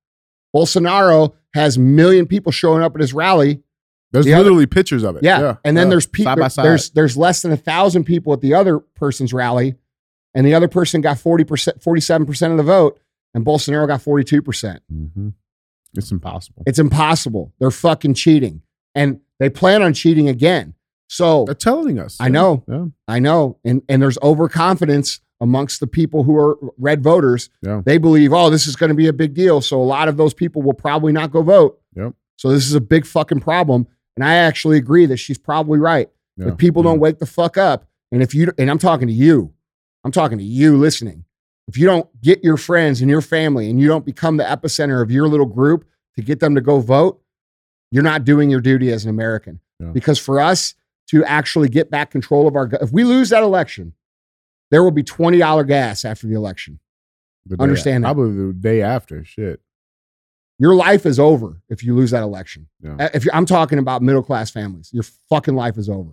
[0.54, 3.62] Bolsonaro has million people showing up at his rally
[4.12, 5.22] There's The other- literally pictures of it.
[5.24, 5.56] Yeah.
[5.64, 5.90] And then yeah.
[5.90, 6.64] there's people side by side.
[6.64, 9.74] there's there's less than a thousand people at the other person's rally,
[10.34, 13.00] and the other person got 40%, 47% of the vote,
[13.34, 14.78] and Bolsonaro got 42%.
[14.92, 15.32] Mhm.
[15.94, 16.62] It's impossible.
[16.66, 17.52] It's impossible.
[17.58, 18.62] They're fucking cheating.
[18.94, 20.74] And they plan on cheating again.
[21.08, 22.16] So They're telling us.
[22.20, 22.64] I know.
[22.68, 22.86] Yeah.
[23.08, 23.58] I know.
[23.64, 27.50] And and there's overconfidence amongst the people who are red voters.
[27.62, 27.82] Yeah.
[27.84, 29.60] They believe, oh, this is going to be a big deal.
[29.60, 31.78] So a lot of those people will probably not go vote.
[31.94, 32.14] Yep.
[32.36, 33.86] So this is a big fucking problem.
[34.16, 36.08] And I actually agree that she's probably right.
[36.36, 36.48] Yeah.
[36.48, 36.90] If people Yeah.
[36.90, 39.52] don't wake the fuck up, and if you and I'm talking to you,
[40.04, 41.24] I'm talking to you listening.
[41.68, 45.02] If you don't get your friends and your family and you don't become the epicenter
[45.02, 47.20] of your little group to get them to go vote,
[47.90, 49.60] you're not doing your duty as an American.
[49.80, 49.88] Yeah.
[49.90, 50.74] Because for us
[51.08, 53.92] to actually get back control of our if we lose that election,
[54.70, 56.78] there will be $20 gas after the election.
[57.46, 58.08] The understand that.
[58.14, 59.24] Probably the day after.
[59.24, 59.60] Shit.
[60.58, 62.66] Your life is over if you lose that election.
[62.82, 63.10] Yeah.
[63.12, 66.12] If I'm talking about middle class families, your fucking life is over.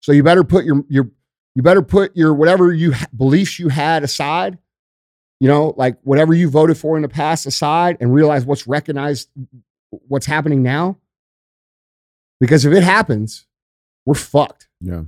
[0.00, 1.08] So you better put your your
[1.54, 4.58] you better put your whatever you ha- beliefs you had aside,
[5.38, 9.28] you know, like whatever you voted for in the past aside, and realize what's recognized,
[9.90, 10.98] what's happening now.
[12.40, 13.46] Because if it happens,
[14.04, 14.66] we're fucked.
[14.80, 15.02] Yeah.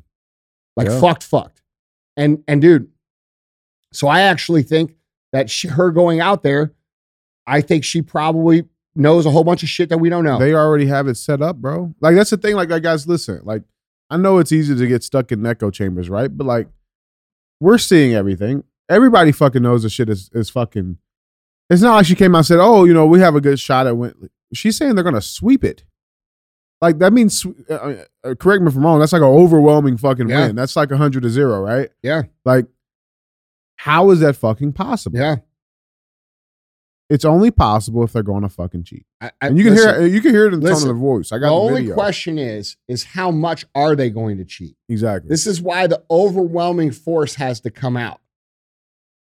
[0.77, 1.01] like Yeah.
[1.01, 1.63] fucked, fucked.
[2.17, 2.89] And and dude,
[3.93, 4.95] so I actually think
[5.33, 6.73] that she, her going out there,
[7.47, 8.65] I think she probably
[8.95, 10.39] knows a whole bunch of shit that we don't know.
[10.39, 11.95] They already have it set up, bro.
[12.01, 12.55] Like that's the thing.
[12.57, 13.41] Like, like, guys, listen.
[13.45, 13.63] Like,
[14.11, 16.35] I know it's easy to get stuck in echo chambers, right?
[16.35, 16.69] But like,
[17.61, 18.65] we're seeing everything.
[18.89, 20.99] Everybody fucking knows the shit is is fucking.
[21.71, 23.59] It's not like she came out and said, "Oh, you know, we have a good
[23.59, 24.13] shot at win."
[24.53, 25.85] She's saying they're gonna sweep it.
[26.83, 29.01] Like that means, uh, uh, correct me if I'm wrong.
[29.01, 30.49] That's like an overwhelming fucking Yeah.
[30.49, 30.57] win.
[30.57, 31.89] That's like a hundred to zero, right?
[32.03, 32.25] Yeah.
[32.45, 32.67] Like,
[33.77, 35.19] how is that fucking possible?
[35.19, 35.37] yeah,
[37.11, 39.05] It's only possible if they're going to fucking cheat.
[39.21, 40.89] I, I, And you can listen, hear you can hear it in the tone of
[40.89, 41.33] the voice.
[41.33, 41.95] I The got the, only video.
[41.95, 44.77] question is is how much are they going to cheat?
[44.89, 45.29] Exactly.
[45.29, 48.21] This is why the overwhelming force has to come out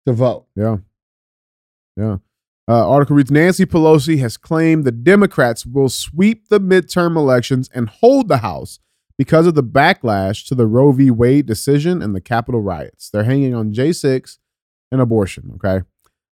[0.05, 0.45] to vote.
[0.55, 0.77] Yeah.
[1.97, 2.17] Yeah.
[2.69, 7.89] Uh, article reads Nancy Pelosi has claimed the Democrats will sweep the midterm elections and
[7.89, 8.79] hold the House
[9.17, 11.11] because of the backlash to the Roe v.
[11.11, 13.09] Wade decision and the Capitol riots.
[13.09, 14.37] They're hanging on J6
[14.91, 15.51] and abortion.
[15.55, 15.83] Okay.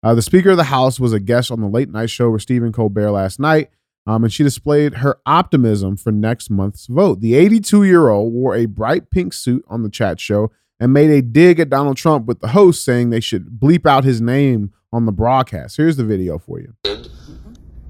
[0.03, 2.43] Uh, the Speaker of the House was a guest on the late night show with
[2.43, 3.71] Stephen Colbert last night,
[4.07, 7.21] um, and she displayed her optimism for next month's vote.
[7.21, 11.11] The 82 year old wore a bright pink suit on the chat show and made
[11.11, 14.73] a dig at Donald Trump with the host saying they should bleep out his name
[14.93, 15.77] on the broadcast.
[15.77, 16.75] Here's the video for you.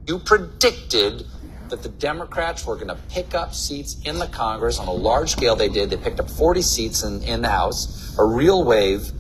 [0.06, 1.26] You predicted
[1.68, 5.32] that the Democrats were going to pick up seats in the Congress on a large
[5.32, 5.56] scale.
[5.56, 5.90] They did.
[5.90, 9.10] They picked up 40 seats in, in the House, a real wave.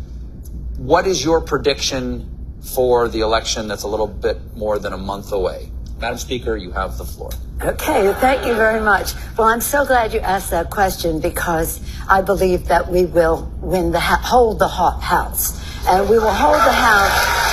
[0.76, 2.35] What is your prediction
[2.74, 5.70] for the election that's a little bit more than a month away?
[5.98, 7.30] Madam Speaker, you have the floor.
[7.62, 9.14] Okay, thank you very much.
[9.38, 13.92] Well, I'm so glad you asked that question because I believe that we will win
[13.92, 15.58] the ha- hold the ho- house,
[15.88, 17.46] and we will hold the house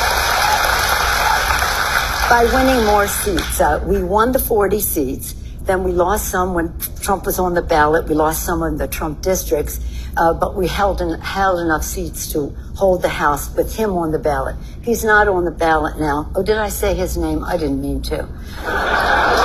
[2.29, 3.61] by winning more seats.
[3.61, 5.35] Uh, we won the 40 seats.
[5.61, 8.09] Then we lost some when Trump was on the ballot.
[8.09, 9.79] We lost some in the Trump districts,
[10.17, 14.11] uh, but we held en- held enough seats to hold the House with him on
[14.11, 14.55] the ballot.
[14.81, 16.31] He's not on the ballot now.
[16.35, 17.43] Oh, did I say his name?
[17.43, 18.27] I didn't mean to.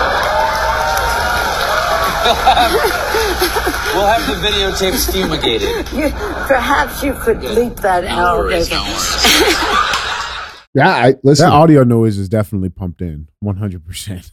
[3.95, 5.89] We'll have the videotapes fumigated.
[5.93, 6.11] You,
[6.47, 8.39] perhaps you could leap that No out.
[8.39, 9.55] worries, no worries.
[10.75, 11.47] Yeah, I listen.
[11.49, 14.31] That audio noise is definitely pumped in 100%.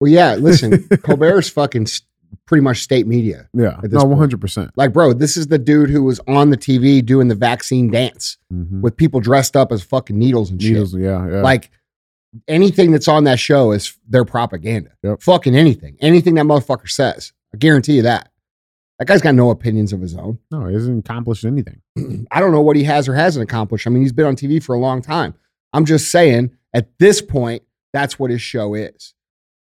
[0.00, 0.88] well, yeah, listen.
[1.02, 2.02] Colbert's fucking s-
[2.48, 3.48] pretty much state media.
[3.54, 3.78] Yeah.
[3.84, 4.70] No, 100%.
[4.74, 8.38] Like, bro, this is the dude who was on the TV doing the vaccine dance
[8.52, 8.80] Mhm.
[8.80, 11.00] with people dressed up as fucking needles and Needles, shit.
[11.02, 11.42] yeah, yeah.
[11.42, 11.70] Like
[12.48, 14.90] anything that's on that show is their propaganda.
[15.02, 15.22] Yep.
[15.22, 15.96] Fucking anything.
[16.00, 17.32] Anything that motherfucker says.
[17.54, 18.30] I guarantee you that.
[18.98, 20.38] That guy's got no opinions of his own.
[20.50, 21.80] no, he hasn't accomplished anything.
[22.32, 23.86] I don't know what he has or hasn't accomplished.
[23.86, 25.34] I mean, he's been on TV for a long time.
[25.72, 29.14] I'm just saying, at this point, that's what his show is.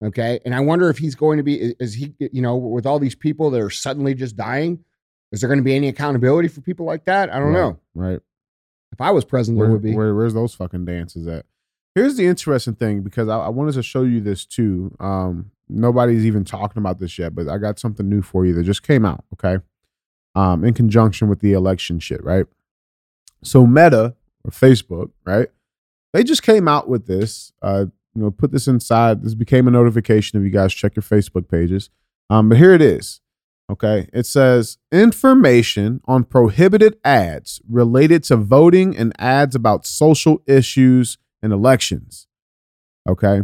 [0.04, 0.40] Okay.
[0.44, 3.14] And I wonder if he's going to be, is he, you know, with all these
[3.14, 4.84] people that are suddenly just dying,
[5.32, 7.30] is there going to be any accountability for people like that?
[7.30, 7.78] I don't Right, know.
[7.94, 8.20] Right.
[8.92, 9.94] If I was president, Where, there would be.
[9.94, 11.46] where- where's those fucking dances at?
[11.94, 14.96] Here's the interesting thing because I, I wanted to show you this too.
[14.98, 18.64] Um, nobody's even talking about this yet, but I got something new for you that
[18.64, 19.24] just came out.
[19.34, 19.62] Okay,
[20.34, 22.46] um, in conjunction with the election shit, right?
[23.44, 25.48] So Meta or Facebook, right?
[26.12, 27.52] They just came out with this.
[27.62, 29.22] Uh, you know, put this inside.
[29.22, 31.90] This became a notification if you guys check your Facebook pages.
[32.30, 33.20] Um, but here it is.
[33.70, 34.08] Okay.
[34.12, 41.52] It says information on prohibited ads related to voting and ads about social issues and
[41.52, 42.26] elections.
[43.08, 43.42] Okay.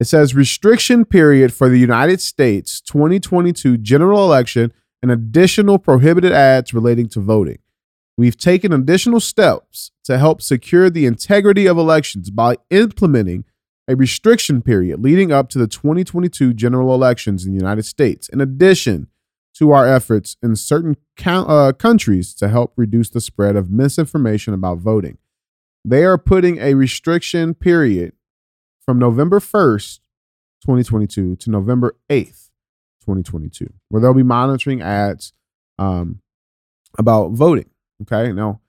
[0.00, 4.72] It says restriction period for the United States 2022 general election
[5.02, 7.58] and additional prohibited ads relating to voting.
[8.16, 13.44] We've taken additional steps to help secure the integrity of elections by implementing
[13.88, 18.28] a restriction period leading up to the 2022 general elections in the United States.
[18.28, 19.08] In addition,
[19.54, 24.54] to our efforts in certain count, uh, countries to help reduce the spread of misinformation
[24.54, 25.18] about voting.
[25.84, 28.12] They are putting a restriction period
[28.84, 30.00] from November 1st,
[30.62, 32.48] 2022 to November 8th,
[33.00, 35.32] 2022, where they'll be monitoring ads
[35.78, 36.20] um,
[36.98, 37.68] about voting.
[38.02, 38.32] Okay.
[38.32, 38.61] Now,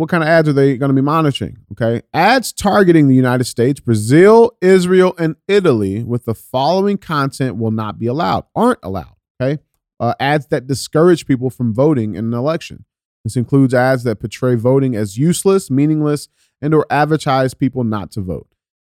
[0.00, 1.58] what kind of ads are they going to be monitoring?
[1.72, 2.02] Okay.
[2.12, 7.98] Ads targeting the United States, Brazil, Israel, and Italy with the following content will not
[7.98, 9.14] be allowed, aren't allowed.
[9.40, 9.60] Okay
[10.00, 12.86] uh, ads that discourage people from voting in an election.
[13.22, 16.28] This includes ads that portray voting as useless, meaningless,
[16.62, 18.48] and or advertise people not to vote.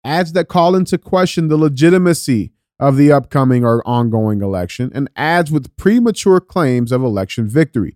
[0.05, 5.51] Ads that call into question the legitimacy of the upcoming or ongoing election, and ads
[5.51, 7.95] with premature claims of election victory.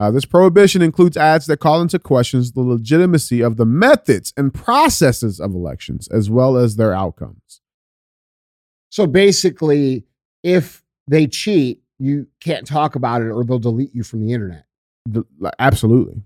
[0.00, 4.52] Uh, this prohibition includes ads that call into questions the legitimacy of the methods and
[4.52, 7.60] processes of elections, as well as their outcomes.
[8.90, 10.04] So basically,
[10.42, 14.64] if they cheat, you can't talk about it or they'll delete you from the internet.
[15.06, 15.24] The-
[15.58, 16.22] absolutely.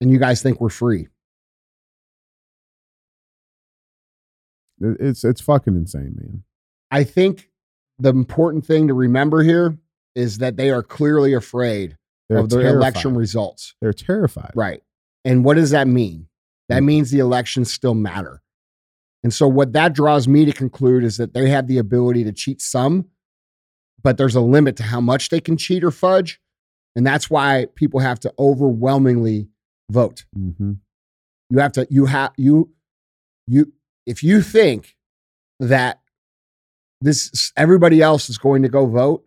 [0.00, 1.08] And you guys think we're free.
[4.80, 6.42] It's it's fucking insane, man.
[6.90, 7.50] I think
[7.98, 9.78] the important thing to remember here
[10.14, 11.96] is that they are clearly afraid
[12.28, 12.76] They're of the terrified.
[12.76, 13.74] election results.
[13.80, 14.52] They're terrified.
[14.54, 14.82] Right.
[15.24, 16.28] And what does that mean?
[16.68, 18.42] That means the elections still matter.
[19.22, 22.32] And so, what that draws me to conclude is that they have the ability to
[22.32, 23.06] cheat some,
[24.02, 26.40] but there's a limit to how much they can cheat or fudge.
[26.96, 29.48] And that's why people have to overwhelmingly
[29.90, 30.24] vote.
[30.34, 30.72] hmm
[31.50, 32.70] You have to, you have, you,
[33.46, 33.72] you,
[34.06, 34.96] if you think
[35.60, 36.00] that
[37.00, 39.24] this, everybody else is going to go vote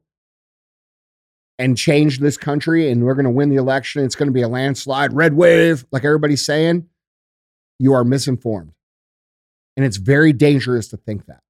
[1.58, 4.42] and change this country and we're going to win the election, it's going to be
[4.42, 6.88] a landslide, red wave, like everybody's saying,
[7.80, 8.74] you are misinformed.
[9.78, 11.42] And it's very dangerous to think that.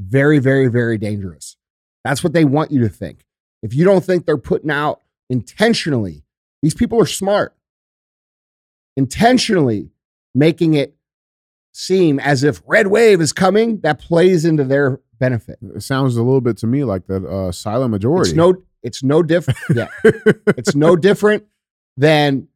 [0.00, 1.56] Very, very, very dangerous.
[2.04, 3.24] That's what they want you to think.
[3.62, 5.00] If you don't think they're putting out
[5.30, 6.24] intentionally,
[6.62, 7.54] these people are smart,
[8.96, 9.90] intentionally
[10.34, 10.96] making it
[11.72, 15.58] seem as if red wave is coming, that plays into their benefit.
[15.74, 18.30] It sounds a little bit to me like that uh, silent majority.
[18.30, 19.58] It's no, it's no different.
[19.74, 19.88] Yeah,
[20.56, 21.44] it's no different
[21.96, 22.48] than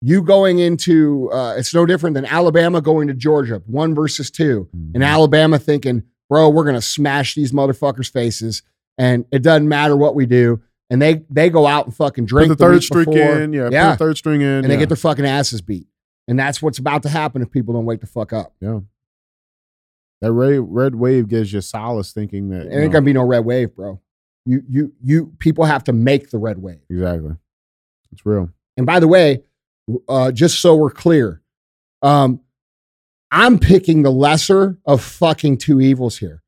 [0.00, 1.30] you going into.
[1.32, 5.06] Uh, it's no different than Alabama going to Georgia, one versus two, and Mhm.
[5.06, 8.62] Alabama thinking, "Bro, we're gonna smash these motherfuckers' faces,
[8.98, 10.60] and it doesn't matter what we do."
[10.90, 13.68] And they they go out and fucking Put drink the the third string in, yeah.
[13.72, 14.68] yeah, Put the third string in, and yeah.
[14.68, 15.86] they get their fucking asses beat.
[16.28, 18.54] And that's what's about to happen if people don't wake the fuck up.
[18.60, 18.80] yeah.
[20.20, 23.24] That red, red wave gives you solace thinking that It ain't know- gonna be no
[23.26, 24.00] red wave, bro.
[24.46, 26.80] You you you people have to make the red wave.
[26.90, 27.34] exactly.
[28.12, 28.50] It's real.
[28.76, 29.42] And by the way,
[30.08, 31.40] uh, just so we're clear,
[32.02, 32.40] um,
[33.30, 36.42] I'm picking the lesser of fucking two evils here.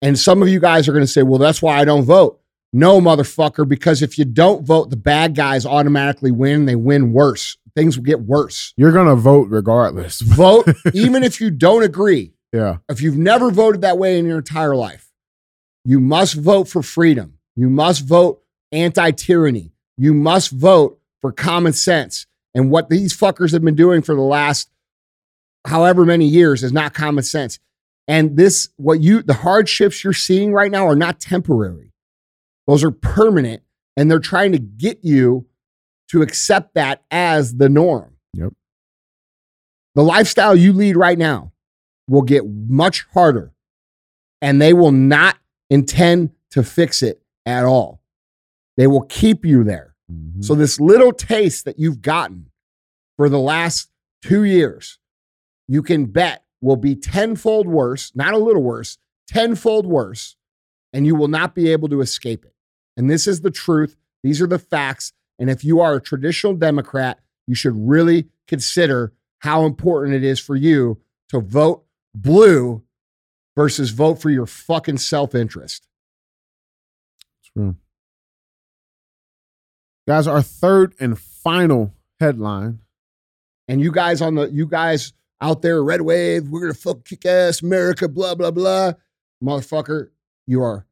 [0.00, 2.40] And some of you guys are going to say, well, that's why I don't vote.
[2.72, 6.64] No, motherfucker, because if you don't vote, the bad guys automatically win.
[6.64, 7.56] They win worse.
[7.76, 8.72] Things will get worse.
[8.76, 10.20] You're gonna vote regardless.
[10.20, 12.32] Vote, even if you don't agree.
[12.52, 12.78] yeah.
[12.88, 15.11] If you've never voted that way in your entire life,
[15.84, 17.38] You must vote for freedom.
[17.56, 19.72] You must vote anti tyranny.
[19.96, 22.26] You must vote for common sense.
[22.54, 24.70] And what these fuckers have been doing for the last
[25.66, 27.58] however many years is not common sense.
[28.08, 31.92] And this, what you, the hardships you're seeing right now are not temporary,
[32.66, 33.62] those are permanent.
[33.94, 35.46] And they're trying to get you
[36.10, 38.16] to accept that as the norm.
[38.32, 38.54] Yep.
[39.94, 41.52] The lifestyle you lead right now
[42.08, 43.52] will get much harder,
[44.40, 45.36] and they will not
[45.70, 48.02] intend to fix it at all.
[48.76, 49.94] They will keep you there.
[50.10, 50.44] Mhm.
[50.44, 52.50] So, this little taste that you've gotten
[53.16, 53.90] for the last
[54.22, 54.98] two years,
[55.68, 60.36] you can bet will be tenfold worse, not a little worse, tenfold worse,
[60.92, 62.54] and you will not be able to escape it.
[62.96, 63.96] And this is the truth.
[64.22, 65.12] These are the facts.
[65.38, 70.38] And if you are a traditional Democrat, you should really consider how important it is
[70.38, 70.98] for you
[71.30, 71.84] to vote
[72.14, 72.82] blue
[73.56, 75.86] versus vote for your fucking self interest.
[77.52, 77.76] True.
[80.06, 82.80] Guys, our third and final headline.
[83.68, 87.24] And you guys on the, you guys out there, red wave, we're gonna fuck kick
[87.24, 88.92] ass America, blah, blah, blah.
[89.42, 90.10] Motherfucker,
[90.46, 90.86] you are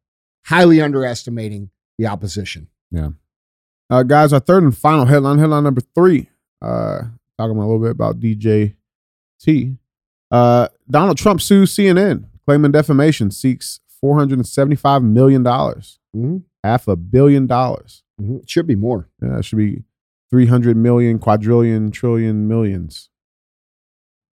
[0.44, 2.68] highly underestimating the opposition.
[2.90, 3.10] Yeah.
[3.88, 6.30] Uh, guys, our third and final headline, headline number three.
[6.62, 7.02] Uh,
[7.36, 8.74] talking a little bit about DJ
[9.40, 9.76] T.
[10.30, 16.42] Uh, Donald Trump sues CNN, claiming defamation, seeks $475 million, Mhm.
[16.64, 18.02] half a billion dollars.
[18.20, 18.42] Mhm.
[18.42, 19.08] It should be more.
[19.22, 19.84] Yeah, it should be
[20.30, 23.08] 300 million, quadrillion, trillion, millions.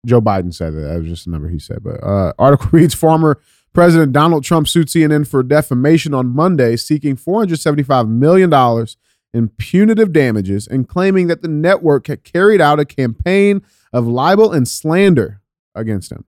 [0.05, 0.81] Joe Biden said that.
[0.81, 1.79] That was just a number he said.
[1.83, 3.39] But uh, article reads former
[3.73, 8.51] President Donald Trump sued CNN for defamation on Monday, seeking $475 million
[9.33, 14.51] in punitive damages and claiming that the network had carried out a campaign of libel
[14.51, 15.41] and slander
[15.73, 16.25] against him.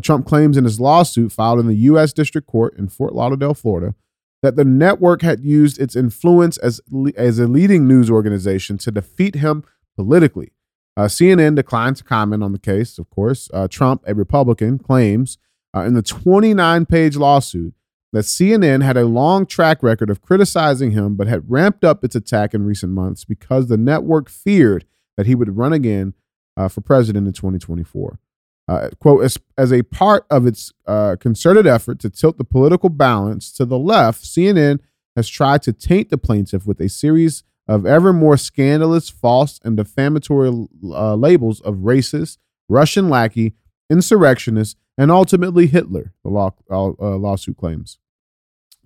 [0.00, 2.12] Trump claims in his lawsuit filed in the U.S.
[2.12, 3.94] District Court in Fort Lauderdale, Florida,
[4.42, 6.80] that the network had used its influence as,
[7.16, 9.64] as a leading news organization to defeat him
[9.96, 10.52] politically.
[10.96, 13.48] Uh, CNN declined to comment on the case, of course.
[13.52, 15.38] Uh, Trump, a Republican, claims
[15.74, 17.74] uh, in the 29 page lawsuit
[18.12, 22.14] that CNN had a long track record of criticizing him, but had ramped up its
[22.14, 24.84] attack in recent months because the network feared
[25.16, 26.14] that he would run again
[26.56, 28.20] uh, for president in 2024.
[28.66, 32.88] Uh, quote, as, as a part of its uh, concerted effort to tilt the political
[32.88, 34.80] balance to the left, CNN
[35.16, 39.76] has tried to taint the plaintiff with a series of ever more scandalous, false, and
[39.76, 42.38] defamatory uh, labels of racist,
[42.68, 43.54] Russian lackey,
[43.90, 47.98] insurrectionist, and ultimately Hitler, the law, uh, uh, lawsuit claims.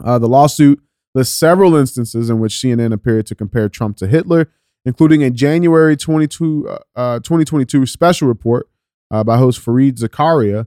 [0.03, 0.81] Uh, the lawsuit
[1.15, 4.51] lists several instances in which CNN appeared to compare Trump to Hitler,
[4.85, 8.69] including a January 22, uh, 2022 special report
[9.11, 10.67] uh, by host Fareed Zakaria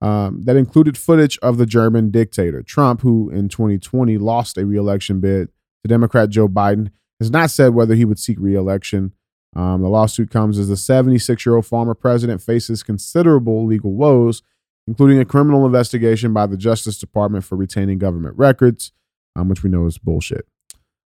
[0.00, 2.62] um, that included footage of the German dictator.
[2.62, 5.48] Trump, who in 2020 lost a reelection bid
[5.82, 9.12] to Democrat Joe Biden, has not said whether he would seek reelection.
[9.56, 14.42] Um, the lawsuit comes as the 76 year old former president faces considerable legal woes,
[14.86, 18.92] including a criminal investigation by the Justice Department for retaining government records,
[19.36, 20.46] um, which we know is bullshit.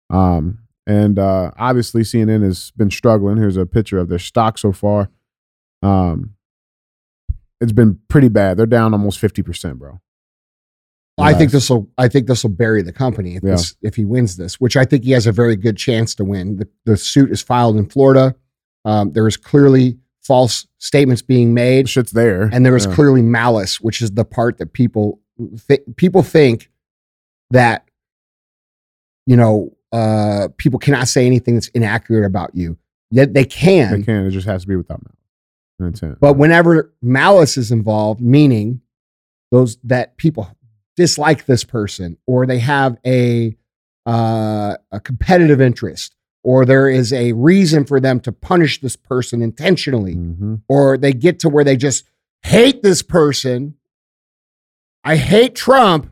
[0.10, 3.38] Um, and uh, obviously, CNN has been struggling.
[3.38, 5.10] Here's a picture of their stock so far.
[5.82, 6.36] Um,
[7.62, 8.58] it's been pretty bad.
[8.58, 10.00] They're down almost 50%, bro.
[11.20, 11.88] I think this will.
[11.98, 13.52] I think this will bury the company if Yeah.
[13.52, 16.26] this, if he wins this, which I think he has a very good chance to
[16.26, 16.58] win.
[16.58, 18.36] The, the suit is filed in Florida.
[18.84, 22.50] Um, there is clearly false statements being made, Shit's there.
[22.52, 22.96] and there is Yeah.
[22.96, 25.20] clearly malice, which is the part that people
[25.68, 26.72] th- people think
[27.52, 27.88] that
[29.28, 32.76] you know uh, people cannot say anything that's inaccurate about you.
[33.12, 34.26] Yet they can, They can.
[34.26, 35.16] It just has to be without malice
[35.80, 36.20] intent.
[36.20, 38.82] but whenever malice is involved, meaning
[39.52, 40.56] those that people
[40.96, 43.56] dislike this person or they have a
[44.06, 49.42] uh, a competitive interest or there is a reason for them to punish this person
[49.42, 50.62] intentionally Mhm.
[50.68, 52.04] or they get to where they just
[52.44, 53.76] hate this person
[55.06, 56.12] i hate trump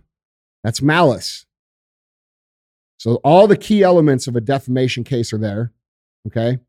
[0.63, 1.45] that's malice
[2.97, 5.73] so all the key elements of a defamation case are there
[6.27, 6.59] okay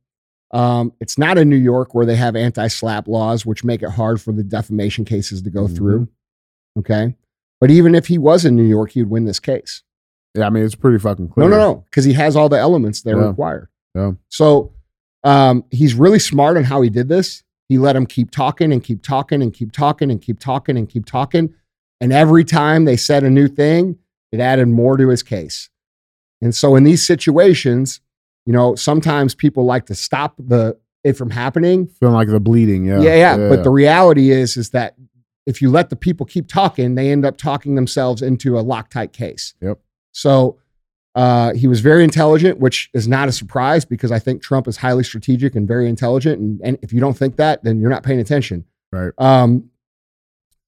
[0.53, 4.21] um, it's not in new york where they have anti-SLAPP laws which make it hard
[4.21, 5.77] for the defamation cases to go Mhm.
[5.77, 6.09] through
[6.79, 7.17] okay
[7.61, 9.83] but even if he was in new york he would win this case
[10.35, 11.49] Yeah, I mean, it's pretty fucking clear.
[11.49, 13.29] no, no, no, because he has all the elements that are Yeah.
[13.29, 13.69] required.
[13.95, 14.13] Yeah.
[14.31, 14.73] So
[15.25, 17.43] um, he's really smart on how he did this.
[17.69, 20.89] He let him keep talking and keep talking and keep talking and keep talking and
[20.89, 21.53] keep talking.
[22.01, 23.99] And every time they said a new thing,
[24.33, 25.69] it added more to his case.
[26.41, 28.01] And so in these situations,
[28.47, 31.87] you know, sometimes people like to stop the it from happening.
[31.87, 32.85] Feeling like the bleeding.
[32.85, 33.01] Yeah.
[33.01, 33.49] Yeah, yeah.
[33.49, 34.95] But the reality is, is that
[35.47, 39.13] if you let the people keep talking, they end up talking themselves into a Loctite
[39.13, 39.55] case.
[39.61, 39.81] Yep.
[40.13, 40.59] So
[41.15, 44.77] uh, he was very intelligent, which is not a surprise because I think Trump is
[44.77, 46.41] highly strategic and very intelligent.
[46.41, 48.65] And, and if you don't think that, then you're not paying attention.
[48.93, 49.13] Right.
[49.19, 49.71] Um,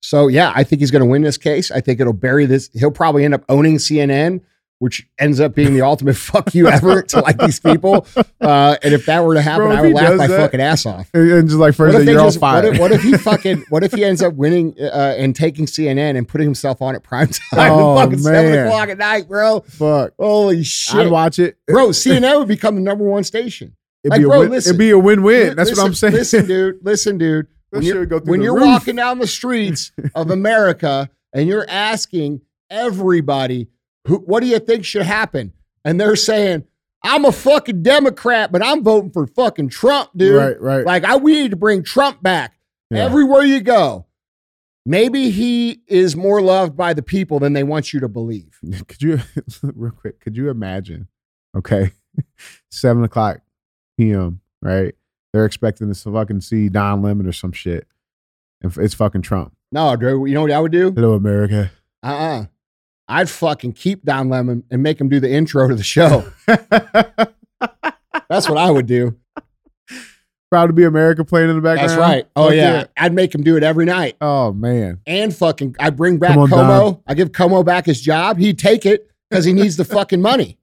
[0.01, 1.71] so yeah, I think he's going to win this case.
[1.71, 2.69] I think it'll bury this.
[2.75, 4.43] He'll probably end up owning CNN,
[4.81, 8.07] which ends up being the ultimate fuck you ever to like these people.
[8.41, 10.85] Uh, and if that were to happen, Bro, I would laugh my that- fucking ass
[10.87, 11.09] off.
[11.15, 12.75] And, just like first What day, if, you're all just, what, fired.
[12.75, 16.17] if, what if he fucking what if he ends up winning uh, and taking CNN
[16.17, 19.61] and putting himself on at prime time Oh, at fucking seven o'clock at night, bro?
[19.61, 20.13] Fuck.
[20.19, 21.57] Holy I'd shit, watch it.
[21.67, 21.89] bro!
[21.89, 23.77] CNN would become the number one station.
[24.03, 24.71] It'd Like, be a win, listen.
[24.71, 25.57] it'd be a win-win.
[25.57, 26.13] That's Listen- what I'm saying.
[26.15, 26.79] Listen, dude.
[26.83, 27.47] Listen, dude.
[27.71, 33.69] When you're, when you're walking down the streets of America and you're asking everybody,
[34.07, 35.53] who, what do you think should happen?
[35.85, 36.65] And they're saying,
[37.03, 40.37] I'm a fucking Democrat, but I'm voting for fucking Trump, dude.
[40.37, 40.87] Right, right.
[40.87, 42.55] Like, I we need to bring Trump back
[42.91, 43.05] Yeah.
[43.05, 44.07] everywhere you go.
[44.87, 48.59] Maybe he is more loved by the people than they want you to believe.
[48.89, 49.21] Could you
[49.63, 50.21] real quick?
[50.21, 51.09] Could you imagine?
[51.57, 51.93] Okay,
[52.71, 53.41] seven o'clock
[53.99, 54.41] p.m.
[54.61, 54.95] Right?
[55.33, 57.87] They're expecting to fucking see Don Lemon or some shit.
[58.63, 59.53] And it's fucking Trump.
[59.73, 60.93] No, dude, you know what I would do?
[60.93, 61.71] Hello, America.
[62.03, 62.45] Uh uh
[63.09, 66.31] I'd fucking keep Don Lemon and make him do the intro to the show.
[68.29, 69.17] That's what I would do.
[70.51, 71.91] Proud to be America playing in the background.
[71.91, 72.27] That's right.
[72.37, 72.85] Oh Fuck yeah.
[72.97, 74.17] I'd make him do it every night.
[74.21, 75.01] Oh man.
[75.07, 76.93] And fucking I'd bring back on, Cuomo.
[76.93, 77.01] Don.
[77.07, 78.39] I give Cuomo back his job.
[78.39, 80.59] He'd take it because he needs the fucking money.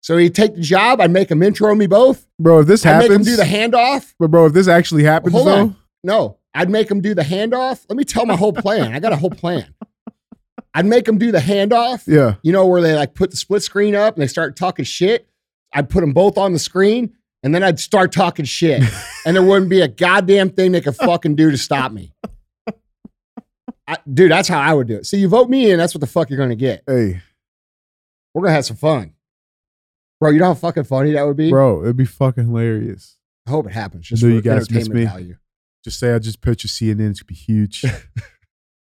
[0.00, 1.00] So he'd take the job.
[1.00, 2.26] I'd make him intro me both.
[2.38, 4.14] Bro, if this I'd happens, make him do the handoff.
[4.18, 5.76] but bro, if this actually happens Hold though, on.
[6.02, 7.84] No, I'd make him do the handoff.
[7.90, 8.94] Let me tell my whole plan.
[8.94, 9.74] I got a whole plan.
[10.74, 12.04] I'd make them do the handoff.
[12.06, 14.84] yeah, you know, where they like put the split screen up and they start talking
[14.84, 15.28] shit.
[15.72, 18.82] I'd put them both on the screen and then I'd start talking shit.
[19.26, 22.12] and there wouldn't be a goddamn thing they could fucking do to stop me.
[23.86, 25.06] I, dude, that's how I would do it.
[25.06, 26.82] So you vote me in, that's what the fuck you're going to get.
[26.86, 27.20] hey,
[28.34, 29.14] We're going to have some fun.
[30.20, 31.50] Bro, you know how fucking funny that would be?
[31.50, 33.16] bro, it'd be fucking hilarious.
[33.46, 34.06] I hope it happens.
[34.06, 35.04] Just I know you guys miss me.
[35.04, 35.36] value.
[35.82, 37.10] Just say I just purchased CNN.
[37.10, 37.84] It's gonna be huge.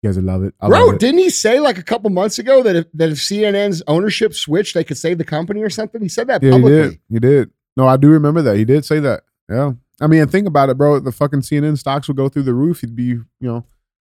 [0.05, 0.53] you guys will love it.
[0.61, 0.99] I Bro, love it.
[0.99, 4.73] didn't he say like a couple months ago that if, that if CNN's ownership switched,
[4.75, 6.01] they could save the company or something?
[6.01, 6.89] He said that Yeah, he publicly.
[6.89, 6.99] did.
[7.09, 7.49] He did.
[7.77, 8.55] No, I do remember that.
[8.57, 9.23] He did say that.
[9.49, 9.73] Yeah.
[10.01, 10.99] I mean, think about it, bro.
[10.99, 12.81] The fucking CNN stocks would go through the roof.
[12.81, 13.65] He'd be, you know,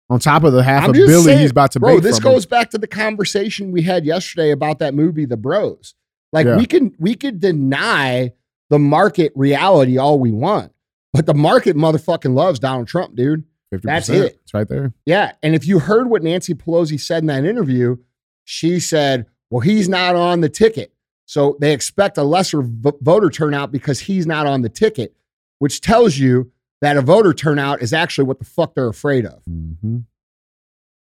[0.09, 2.27] on top of the half I'm a billion saying, he's about to bro, this from
[2.27, 2.33] him.
[2.35, 5.93] goes back to the conversation we had yesterday about that movie, The Bros.
[6.33, 6.57] Like Yeah.
[6.57, 8.31] we can we could deny
[8.69, 10.71] the market reality all we want,
[11.13, 13.43] but the market motherfucking loves Donald Trump, dude.
[13.71, 13.81] 50%.
[13.83, 14.39] that's it.
[14.43, 14.93] It's right there.
[15.05, 17.97] Yeah, and if you heard what Nancy Pelosi said in that interview,
[18.43, 20.93] she said, "Well, he's not on the ticket."
[21.25, 25.15] So they expect a lesser v- voter turnout because he's not on the ticket,
[25.59, 26.51] which tells you
[26.81, 29.41] that a voter turnout is actually what the fuck they're afraid of.
[29.45, 29.99] hmm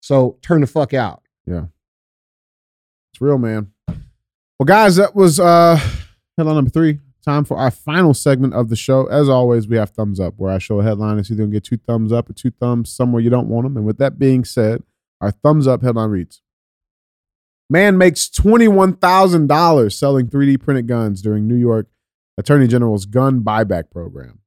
[0.01, 1.21] So turn the fuck out.
[1.45, 1.65] Yeah.
[3.13, 3.71] It's real, man.
[3.87, 5.79] Well, guys, that was uh
[6.37, 6.99] headline number three.
[7.23, 9.05] Time for our final segment of the show.
[9.05, 11.19] As always, we have thumbs up, where I show a headline.
[11.19, 13.77] It's either gonna get two thumbs up or two thumbs somewhere you don't want them.
[13.77, 14.81] And with that being said,
[15.19, 16.41] our thumbs up headline reads:
[17.69, 21.87] Man makes twenty one thousand dollars selling three D printed guns during New York
[22.37, 24.39] Attorney General's gun buyback program.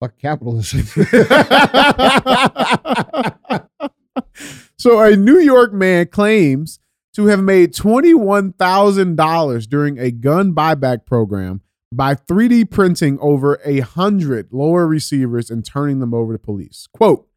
[0.00, 0.82] Fuck capitalism.
[4.78, 6.80] so a New York man claims
[7.14, 11.60] to have made $21,000 during a gun buyback program
[11.92, 16.86] by 3D printing over a hundred lower receivers and turning them over to police.
[16.92, 17.28] Quote,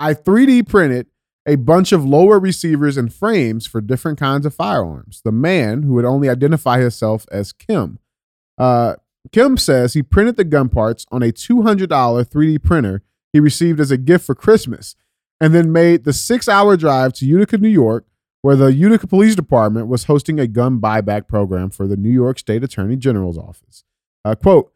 [0.00, 1.08] I 3D printed
[1.46, 5.20] a bunch of lower receivers and frames for different kinds of firearms.
[5.24, 7.98] The man, who would only identify himself as Kim,
[8.56, 8.96] uh,
[9.32, 13.02] Kim says he printed the gun parts on a $200 3D printer
[13.32, 14.94] he received as a gift for Christmas
[15.40, 18.06] and then made the six hour drive to Utica, New York,
[18.42, 22.38] where the Utica Police Department was hosting a gun buyback program for the New York
[22.38, 23.84] State Attorney General's office.
[24.24, 24.72] Uh, quote,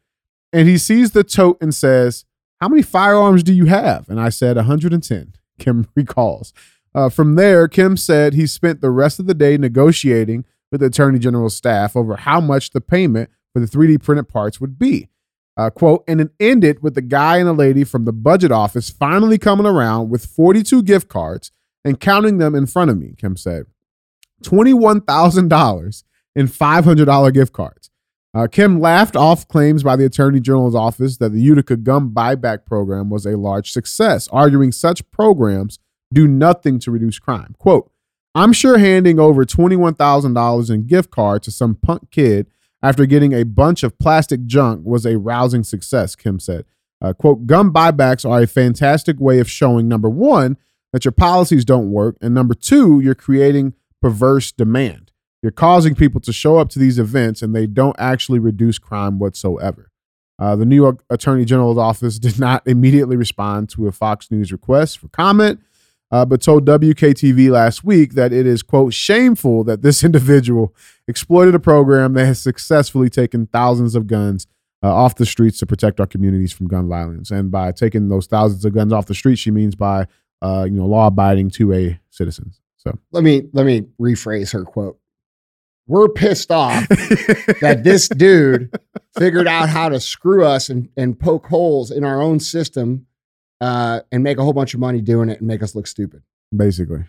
[0.52, 2.24] and he sees the tote and says,
[2.60, 4.08] How many firearms do you have?
[4.08, 6.52] And I said, 110, Kim recalls.
[6.94, 10.88] Uh, from there, Kim said he spent the rest of the day negotiating with the
[10.88, 15.08] Attorney General's staff over how much the payment for the 3D printed parts would be.
[15.56, 18.88] Uh, quote, and it ended with the guy and a lady from the budget office
[18.88, 21.52] finally coming around with 42 gift cards
[21.84, 23.66] and counting them in front of me, Kim said.
[24.42, 26.04] $21,000
[26.34, 27.90] in $500 gift cards.
[28.34, 32.64] Uh, Kim laughed off claims by the Attorney General's office that the Utica Gum Buyback
[32.64, 35.78] Program was a large success, arguing such programs
[36.12, 37.54] do nothing to reduce crime.
[37.58, 37.90] Quote,
[38.34, 42.46] I'm sure handing over $21,000 in gift cards to some punk kid
[42.82, 46.64] after getting a bunch of plastic junk was a rousing success, Kim said.
[47.02, 50.56] Uh, quote, buybacks are a fantastic way of showing number one,
[50.92, 52.16] that your policies don't work.
[52.20, 55.10] And number two, you're creating perverse demand.
[55.42, 59.18] You're causing people to show up to these events and they don't actually reduce crime
[59.18, 59.90] whatsoever.
[60.38, 64.52] Uh, the New York Attorney General's office did not immediately respond to a Fox News
[64.52, 65.60] request for comment,
[66.10, 70.74] uh, but told WKTV last week that it is, quote, shameful that this individual
[71.08, 74.46] exploited a program that has successfully taken thousands of guns
[74.82, 77.30] uh, off the streets to protect our communities from gun violence.
[77.30, 80.06] And by taking those thousands of guns off the streets, she means by,
[80.42, 82.60] uh, you know, law abiding to a citizens.
[82.76, 84.98] So let me let me rephrase her quote.
[85.86, 88.74] We're pissed off that this dude
[89.16, 93.06] figured out how to screw us and, and poke holes in our own system
[93.60, 96.22] uh, and make a whole bunch of money doing it and make us look stupid.
[96.54, 97.04] Basically,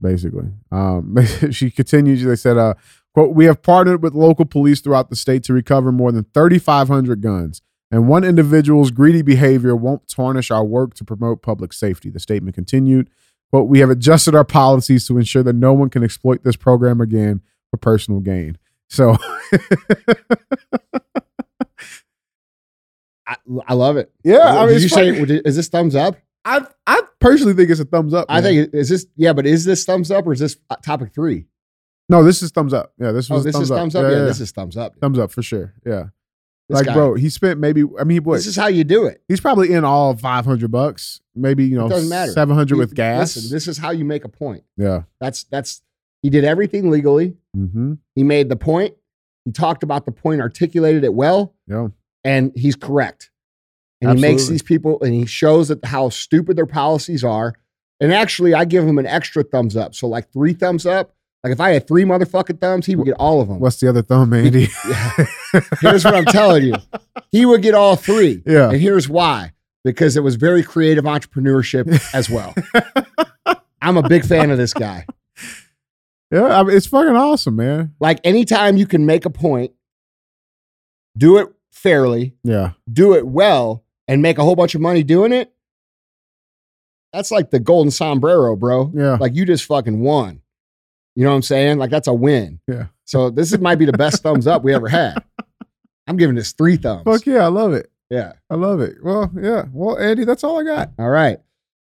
[0.00, 0.48] basically.
[0.70, 1.16] Um,
[1.50, 2.22] she continues.
[2.22, 2.74] They said, uh,
[3.12, 7.20] "quote We have partnered with local police throughout the state to recover more than 3,500
[7.20, 7.60] guns."
[7.92, 12.08] And one individual's greedy behavior won't tarnish our work to promote public safety.
[12.10, 13.10] The statement continued,
[13.50, 17.00] "Quote: We have adjusted our policies to ensure that no one can exploit this program
[17.02, 18.56] again for personal gain."
[18.88, 19.16] So
[23.26, 23.36] I,
[23.68, 24.12] I love it.
[24.24, 26.16] Yeah, I mean, did you say is this thumbs up?
[26.44, 28.26] I I personally think it's a thumbs up.
[28.28, 31.14] I think is this yeah, but is this thumbs up or is this uh, topic
[31.14, 31.46] three?
[32.08, 32.92] no, this is thumbs up.
[32.98, 33.78] Yeah, this was Oh, this thumbs is up.
[33.78, 34.02] thumbs up.
[34.02, 34.96] Yeah, Yeah, yeah, this is thumbs up.
[35.00, 35.72] thumbs up for sure.
[35.86, 36.06] Yeah,
[36.72, 37.84] This like guy- bro, he spent maybe.
[37.98, 38.34] I mean, what?
[38.36, 39.22] This is how you do it.
[39.28, 41.20] he's probably in all five hundred bucks.
[41.34, 42.32] Maybe you know doesn't matter.
[42.32, 43.36] seven hundred You- with gas.
[43.36, 44.64] Listen, this is how you make a point.
[44.76, 45.02] yeah.
[45.20, 45.82] That's that's
[46.22, 47.36] he did everything legally.
[47.56, 47.94] Mm-hmm.
[48.14, 48.94] He made the point.
[49.44, 51.88] He talked about the point, articulated it well, Yeah.
[52.24, 53.30] and he's correct.
[54.00, 54.54] And he makes Absolutely.
[54.54, 57.54] these people, and he shows that how stupid their policies are.
[58.00, 59.94] And actually, I give him an extra thumbs up.
[59.94, 61.14] So like three thumbs up.
[61.44, 63.58] Like if I had three motherfucking thumbs, he would get all of them.
[63.58, 64.68] What's the other thumb, Andy?
[64.88, 65.10] yeah.
[65.80, 66.74] Here's what I'm telling you.
[67.32, 68.42] He would get all three.
[68.46, 68.70] Yeah.
[68.70, 69.52] And here's why.
[69.84, 72.54] Because it was very creative entrepreneurship as well.
[73.82, 75.04] I'm a big fan of this guy.
[76.30, 77.94] yeah, I mean, it's fucking awesome, man.
[77.98, 79.72] Like anytime you can make a point,
[81.18, 82.72] do it fairly, Yeah.
[82.90, 85.52] do it well, and make a whole bunch of money doing it.
[87.12, 88.92] That's like the golden sombrero, bro.
[88.94, 89.16] Yeah.
[89.20, 90.41] Like you just fucking won.
[91.14, 91.78] You know what I'm saying?
[91.78, 92.60] Like that's a win.
[92.66, 92.86] Yeah.
[93.04, 95.22] So this is, might be the best thumbs up we ever had.
[96.06, 97.04] I'm giving this three thumbs.
[97.04, 97.90] Fuck yeah, I love it.
[98.10, 98.32] Yeah.
[98.50, 98.96] I love it.
[99.02, 99.64] Well, yeah.
[99.72, 100.90] Well, Andy, that's all I got.
[100.98, 101.38] All right.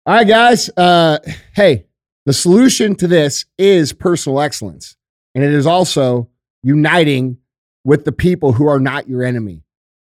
[0.05, 0.71] All right, guys.
[0.77, 1.19] Uh,
[1.55, 1.87] hey,
[2.25, 4.97] the solution to this is personal excellence.
[5.35, 6.29] And it is also
[6.62, 7.39] uniting
[7.85, 9.62] with the people who are not your enemy.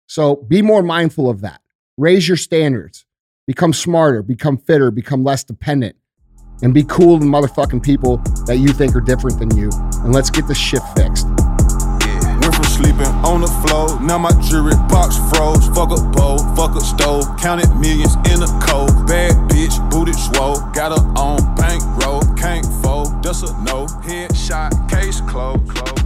[0.06, 1.60] So be more mindful of that.
[1.96, 3.04] Raise your standards.
[3.46, 5.96] Become smarter, become fitter, become less dependent,
[6.62, 9.70] and be cool to motherfucking people that you think are different than you.
[10.04, 11.26] And let's get this shit fixed.
[11.26, 12.38] Yeah.
[12.40, 15.66] Went from sleeping on the floor, now my jewelry box froze.
[15.68, 19.06] Fuck a bowl, fuck a stove, counted millions in a cold.
[19.06, 23.86] Bad bitch, booted swole, got her on bankroll, can't fold, that's a no.
[24.06, 26.05] Headshot, case closed.